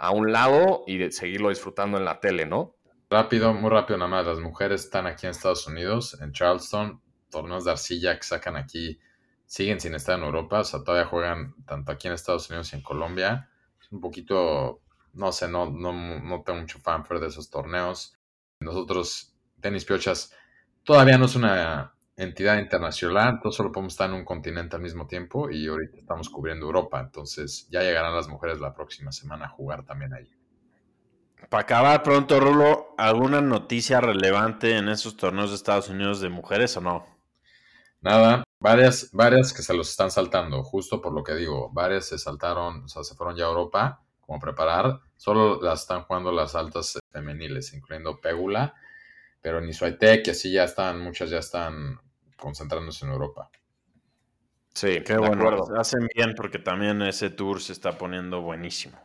a 0.00 0.12
un 0.12 0.32
lado 0.32 0.82
y 0.86 1.12
seguirlo 1.12 1.50
disfrutando 1.50 1.98
en 1.98 2.06
la 2.06 2.20
tele, 2.20 2.46
¿no? 2.46 2.74
Rápido, 3.10 3.52
muy 3.52 3.68
rápido 3.68 3.98
nada 3.98 4.10
más. 4.10 4.26
Las 4.26 4.40
mujeres 4.40 4.84
están 4.84 5.06
aquí 5.06 5.26
en 5.26 5.32
Estados 5.32 5.66
Unidos, 5.66 6.18
en 6.22 6.32
Charleston, 6.32 7.02
torneos 7.28 7.66
de 7.66 7.72
arcilla 7.72 8.16
que 8.16 8.22
sacan 8.22 8.56
aquí, 8.56 8.98
siguen 9.44 9.78
sin 9.78 9.94
estar 9.94 10.18
en 10.18 10.24
Europa, 10.24 10.60
o 10.60 10.64
sea, 10.64 10.82
todavía 10.82 11.06
juegan 11.06 11.54
tanto 11.66 11.92
aquí 11.92 12.08
en 12.08 12.14
Estados 12.14 12.48
Unidos 12.48 12.72
y 12.72 12.76
en 12.76 12.82
Colombia. 12.82 13.50
Es 13.78 13.92
un 13.92 14.00
poquito, 14.00 14.80
no 15.12 15.32
sé, 15.32 15.48
no, 15.48 15.70
no, 15.70 15.92
no 15.92 16.42
tengo 16.44 16.60
mucho 16.60 16.78
fanfare 16.78 17.20
de 17.20 17.26
esos 17.26 17.50
torneos. 17.50 18.16
Nosotros, 18.58 19.34
tenis 19.60 19.84
piochas, 19.84 20.34
todavía 20.82 21.18
no 21.18 21.26
es 21.26 21.36
una 21.36 21.92
entidad 22.22 22.58
internacional, 22.58 23.34
entonces 23.34 23.56
solo 23.56 23.72
podemos 23.72 23.94
estar 23.94 24.10
en 24.10 24.16
un 24.16 24.24
continente 24.24 24.76
al 24.76 24.82
mismo 24.82 25.06
tiempo 25.06 25.50
y 25.50 25.66
ahorita 25.66 25.96
estamos 25.96 26.28
cubriendo 26.28 26.66
Europa, 26.66 27.00
entonces 27.00 27.66
ya 27.70 27.80
llegarán 27.80 28.14
las 28.14 28.28
mujeres 28.28 28.60
la 28.60 28.74
próxima 28.74 29.10
semana 29.10 29.46
a 29.46 29.48
jugar 29.48 29.84
también 29.84 30.12
ahí. 30.12 30.30
Para 31.48 31.62
acabar 31.62 32.02
pronto, 32.02 32.38
Rulo, 32.38 32.94
¿alguna 32.98 33.40
noticia 33.40 34.00
relevante 34.00 34.76
en 34.76 34.90
esos 34.90 35.16
torneos 35.16 35.50
de 35.50 35.56
Estados 35.56 35.88
Unidos 35.88 36.20
de 36.20 36.28
mujeres 36.28 36.76
o 36.76 36.82
no? 36.82 37.06
Nada, 38.02 38.44
varias, 38.58 39.10
varias 39.12 39.54
que 39.54 39.62
se 39.62 39.72
los 39.72 39.88
están 39.88 40.10
saltando, 40.10 40.62
justo 40.62 41.00
por 41.00 41.14
lo 41.14 41.24
que 41.24 41.34
digo, 41.34 41.70
varias 41.72 42.06
se 42.06 42.18
saltaron, 42.18 42.84
o 42.84 42.88
sea, 42.88 43.02
se 43.02 43.14
fueron 43.14 43.36
ya 43.36 43.46
a 43.46 43.48
Europa 43.48 44.02
como 44.20 44.36
a 44.36 44.40
preparar, 44.40 45.00
solo 45.16 45.60
las 45.60 45.80
están 45.82 46.02
jugando 46.02 46.30
las 46.32 46.54
altas 46.54 46.98
femeniles, 47.10 47.72
incluyendo 47.72 48.20
Pegula, 48.20 48.74
pero 49.40 49.60
ni 49.60 49.72
Suaytec, 49.72 50.24
que 50.24 50.30
así 50.32 50.52
ya 50.52 50.64
están, 50.64 51.00
muchas 51.00 51.30
ya 51.30 51.38
están 51.38 51.98
concentrándose 52.40 53.04
en 53.04 53.12
Europa. 53.12 53.50
Sí, 54.74 55.02
qué 55.04 55.16
bueno. 55.16 55.64
Hacen 55.78 56.08
bien 56.14 56.34
porque 56.36 56.58
también 56.58 57.02
ese 57.02 57.30
tour 57.30 57.60
se 57.60 57.72
está 57.72 57.98
poniendo 57.98 58.40
buenísimo. 58.40 58.98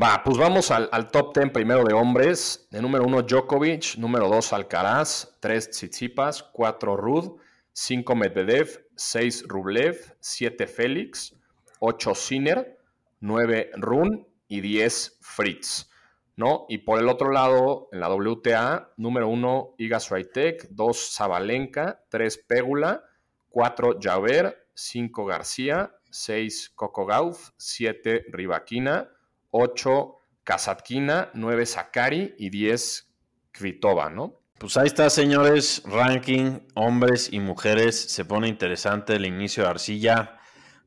Va, 0.00 0.22
pues 0.24 0.36
vamos 0.36 0.72
al, 0.72 1.10
top 1.10 1.36
10 1.36 1.50
primero 1.52 1.84
de 1.84 1.94
hombres. 1.94 2.66
De 2.70 2.82
número 2.82 3.04
1 3.04 3.22
Djokovic, 3.22 3.96
número 3.96 4.28
2 4.28 4.52
Alcaraz, 4.52 5.36
3 5.40 5.70
Tsitsipas, 5.70 6.42
4 6.42 6.96
Rud, 6.96 7.38
5 7.72 8.16
Medvedev, 8.16 8.86
6 8.96 9.44
Rublev, 9.46 10.16
7 10.18 10.66
Félix, 10.66 11.36
8 11.78 12.14
Sinner, 12.14 12.78
9 13.20 13.70
Run 13.76 14.26
y 14.48 14.60
10 14.60 15.18
Fritz. 15.20 15.90
¿No? 16.36 16.66
Y 16.68 16.78
por 16.78 16.98
el 16.98 17.08
otro 17.08 17.30
lado, 17.30 17.88
en 17.92 18.00
la 18.00 18.08
WTA, 18.08 18.92
número 18.96 19.28
uno, 19.28 19.74
Iga 19.78 20.00
Swiatek, 20.00 20.68
dos, 20.70 21.14
Zabalenka, 21.14 22.04
tres, 22.08 22.38
Pegula, 22.38 23.04
cuatro, 23.48 23.98
Javer, 24.00 24.68
cinco, 24.74 25.24
García, 25.24 25.94
seis, 26.10 26.70
Coco 26.74 27.06
Gauff, 27.06 27.50
siete, 27.56 28.24
Rivaquina, 28.30 29.10
ocho, 29.50 30.24
Kasatkina, 30.44 31.30
9 31.32 31.66
Sakari 31.66 32.34
y 32.38 32.50
10 32.50 33.10
Kvitova, 33.50 34.10
¿no? 34.10 34.40
Pues 34.58 34.76
ahí 34.76 34.86
está, 34.86 35.10
señores, 35.10 35.82
ranking, 35.86 36.60
hombres 36.74 37.32
y 37.32 37.40
mujeres. 37.40 37.98
Se 37.98 38.24
pone 38.24 38.48
interesante 38.48 39.14
el 39.14 39.26
inicio 39.26 39.64
de 39.64 39.70
Arcilla. 39.70 40.38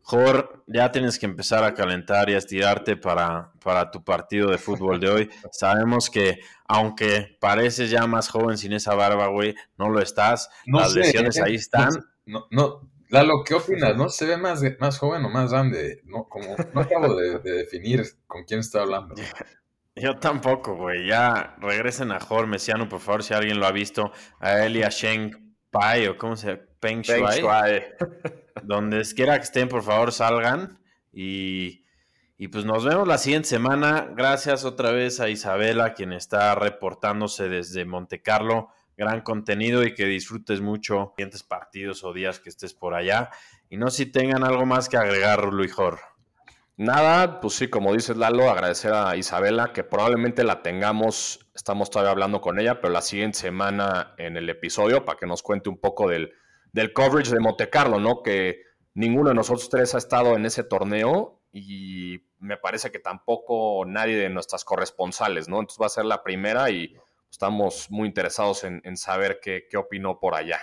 Jor, 0.09 0.63
ya 0.67 0.89
tienes 0.89 1.19
que 1.19 1.25
empezar 1.25 1.65
a 1.65 1.73
calentar 1.73 2.29
y 2.29 2.33
a 2.33 2.37
estirarte 2.37 2.95
para, 2.95 3.51
para 3.61 3.91
tu 3.91 4.05
partido 4.05 4.49
de 4.49 4.57
fútbol 4.57 5.01
de 5.01 5.09
hoy. 5.09 5.29
Sabemos 5.51 6.09
que, 6.09 6.39
aunque 6.65 7.37
pareces 7.41 7.89
ya 7.89 8.07
más 8.07 8.29
joven 8.29 8.57
sin 8.57 8.71
esa 8.71 8.95
barba, 8.95 9.27
güey, 9.27 9.53
no 9.77 9.89
lo 9.89 9.99
estás. 10.01 10.49
Las 10.65 10.93
lesiones 10.93 11.35
¿eh? 11.35 11.41
ahí 11.43 11.55
están. 11.55 11.89
No, 12.25 12.47
no, 12.51 12.89
Lalo, 13.09 13.43
¿qué 13.43 13.55
opinas? 13.55 13.97
¿No 13.97 14.07
se 14.07 14.25
ve 14.25 14.37
más, 14.37 14.61
más 14.79 14.97
joven 14.97 15.25
o 15.25 15.29
más 15.29 15.51
grande? 15.51 16.01
No, 16.05 16.23
como, 16.29 16.55
no 16.73 16.79
acabo 16.79 17.13
de, 17.13 17.39
definir 17.39 18.05
con 18.27 18.45
quién 18.45 18.61
está 18.61 18.83
hablando. 18.83 19.13
Yo 19.97 20.19
tampoco, 20.19 20.77
güey. 20.77 21.05
Ya 21.05 21.57
regresen 21.59 22.13
a 22.13 22.21
Jor 22.21 22.47
Mesiano, 22.47 22.87
por 22.87 23.01
favor, 23.01 23.23
si 23.23 23.33
alguien 23.33 23.59
lo 23.59 23.65
ha 23.65 23.73
visto. 23.73 24.13
A 24.39 24.65
él 24.65 24.77
y 24.77 24.83
a 24.83 24.89
Sheng 24.89 25.57
Pai, 25.69 26.07
o 26.07 26.17
cómo 26.17 26.37
se 26.37 26.47
llama, 26.47 26.61
Peng 26.79 27.01
Shuai. 27.01 27.93
Donde 28.63 29.03
quiera 29.15 29.37
que 29.37 29.43
estén, 29.43 29.69
por 29.69 29.83
favor, 29.83 30.11
salgan. 30.11 30.79
Y, 31.11 31.85
y, 32.37 32.47
pues 32.49 32.65
nos 32.65 32.85
vemos 32.85 33.07
la 33.07 33.17
siguiente 33.17 33.49
semana. 33.49 34.09
Gracias 34.15 34.65
otra 34.65 34.91
vez 34.91 35.19
a 35.19 35.29
Isabela, 35.29 35.93
quien 35.93 36.13
está 36.13 36.55
reportándose 36.55 37.49
desde 37.49 37.85
Monte 37.85 38.21
Carlo. 38.21 38.69
Gran 38.95 39.21
contenido 39.21 39.83
y 39.83 39.93
que 39.93 40.05
disfrutes 40.05 40.61
mucho 40.61 41.13
siguientes 41.15 41.43
partidos 41.43 42.03
o 42.03 42.13
días 42.13 42.39
que 42.39 42.49
estés 42.49 42.73
por 42.73 42.93
allá. 42.93 43.29
Y 43.69 43.77
no 43.77 43.89
si 43.89 44.05
tengan 44.05 44.43
algo 44.43 44.65
más 44.65 44.89
que 44.89 44.97
agregar, 44.97 45.49
y 45.63 45.67
Jor. 45.67 45.99
Nada, 46.77 47.41
pues 47.41 47.55
sí, 47.55 47.69
como 47.69 47.91
dices 47.91 48.17
Lalo, 48.17 48.51
agradecer 48.51 48.93
a 48.93 49.15
Isabela, 49.17 49.73
que 49.73 49.83
probablemente 49.83 50.43
la 50.43 50.61
tengamos, 50.61 51.49
estamos 51.55 51.89
todavía 51.89 52.11
hablando 52.11 52.39
con 52.39 52.59
ella, 52.59 52.81
pero 52.81 52.93
la 52.93 53.01
siguiente 53.01 53.39
semana 53.39 54.13
en 54.19 54.37
el 54.37 54.47
episodio 54.47 55.03
para 55.03 55.17
que 55.17 55.25
nos 55.25 55.41
cuente 55.41 55.69
un 55.69 55.79
poco 55.79 56.07
del, 56.07 56.33
del 56.73 56.93
coverage 56.93 57.31
de 57.31 57.39
Monte 57.39 57.69
Carlo, 57.69 57.99
¿no? 57.99 58.21
Que 58.23 58.63
ninguno 58.93 59.29
de 59.29 59.35
nosotros 59.35 59.69
tres 59.69 59.95
ha 59.95 59.97
estado 59.97 60.35
en 60.35 60.45
ese 60.45 60.63
torneo 60.63 61.39
y 61.51 62.21
me 62.39 62.57
parece 62.57 62.91
que 62.91 62.99
tampoco 62.99 63.83
nadie 63.85 64.17
de 64.17 64.29
nuestras 64.29 64.63
corresponsales, 64.63 65.47
¿no? 65.47 65.59
Entonces 65.59 65.81
va 65.81 65.87
a 65.87 65.89
ser 65.89 66.05
la 66.05 66.23
primera 66.23 66.69
y 66.69 66.95
estamos 67.29 67.89
muy 67.89 68.07
interesados 68.07 68.63
en, 68.63 68.97
saber 68.97 69.39
qué, 69.41 69.67
qué 69.69 69.77
opinó 69.77 70.19
por 70.19 70.35
allá. 70.35 70.59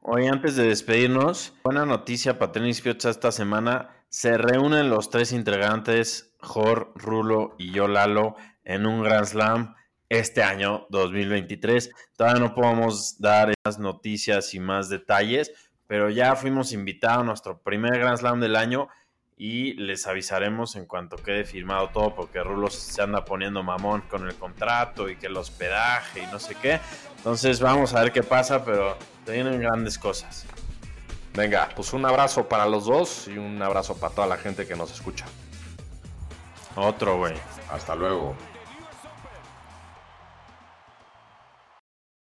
Hoy, 0.00 0.26
antes 0.26 0.56
de 0.56 0.64
despedirnos, 0.64 1.54
buena 1.64 1.86
noticia 1.86 2.38
para 2.38 2.52
Tenis 2.52 2.82
Piocha 2.82 3.08
esta 3.08 3.32
semana. 3.32 4.04
Se 4.10 4.36
reúnen 4.36 4.90
los 4.90 5.08
tres 5.08 5.32
integrantes, 5.32 6.34
Jor, 6.40 6.92
Rulo 6.94 7.54
y 7.58 7.72
yo, 7.72 7.88
Lalo, 7.88 8.36
en 8.64 8.86
un 8.86 9.02
Grand 9.02 9.26
Slam 9.26 9.74
este 10.08 10.42
año 10.42 10.86
2023. 10.90 11.90
Todavía 12.16 12.40
no 12.40 12.54
podemos 12.54 13.20
dar 13.20 13.54
más 13.64 13.78
noticias 13.78 14.54
y 14.54 14.60
más 14.60 14.88
detalles, 14.88 15.52
pero 15.86 16.10
ya 16.10 16.36
fuimos 16.36 16.72
invitados 16.72 17.22
a 17.22 17.24
nuestro 17.24 17.58
primer 17.58 17.98
Grand 17.98 18.18
Slam 18.18 18.40
del 18.40 18.56
año 18.56 18.88
y 19.36 19.74
les 19.74 20.06
avisaremos 20.06 20.76
en 20.76 20.86
cuanto 20.86 21.16
quede 21.16 21.44
firmado 21.44 21.88
todo 21.88 22.14
porque 22.14 22.42
Rulo 22.42 22.70
se 22.70 23.02
anda 23.02 23.24
poniendo 23.24 23.62
mamón 23.62 24.02
con 24.02 24.26
el 24.26 24.34
contrato 24.36 25.08
y 25.08 25.16
que 25.16 25.26
el 25.26 25.36
hospedaje 25.36 26.22
y 26.22 26.26
no 26.26 26.38
sé 26.38 26.54
qué. 26.54 26.80
Entonces 27.16 27.60
vamos 27.60 27.94
a 27.94 28.02
ver 28.02 28.12
qué 28.12 28.22
pasa, 28.22 28.64
pero 28.64 28.96
vienen 29.26 29.60
grandes 29.60 29.98
cosas. 29.98 30.46
Venga, 31.34 31.68
pues 31.74 31.92
un 31.92 32.04
abrazo 32.06 32.48
para 32.48 32.66
los 32.66 32.84
dos 32.84 33.26
y 33.26 33.38
un 33.38 33.60
abrazo 33.60 33.96
para 33.96 34.14
toda 34.14 34.26
la 34.28 34.36
gente 34.36 34.66
que 34.66 34.76
nos 34.76 34.92
escucha. 34.92 35.26
Otro, 36.76 37.18
güey. 37.18 37.34
Hasta 37.70 37.96
luego. 37.96 38.36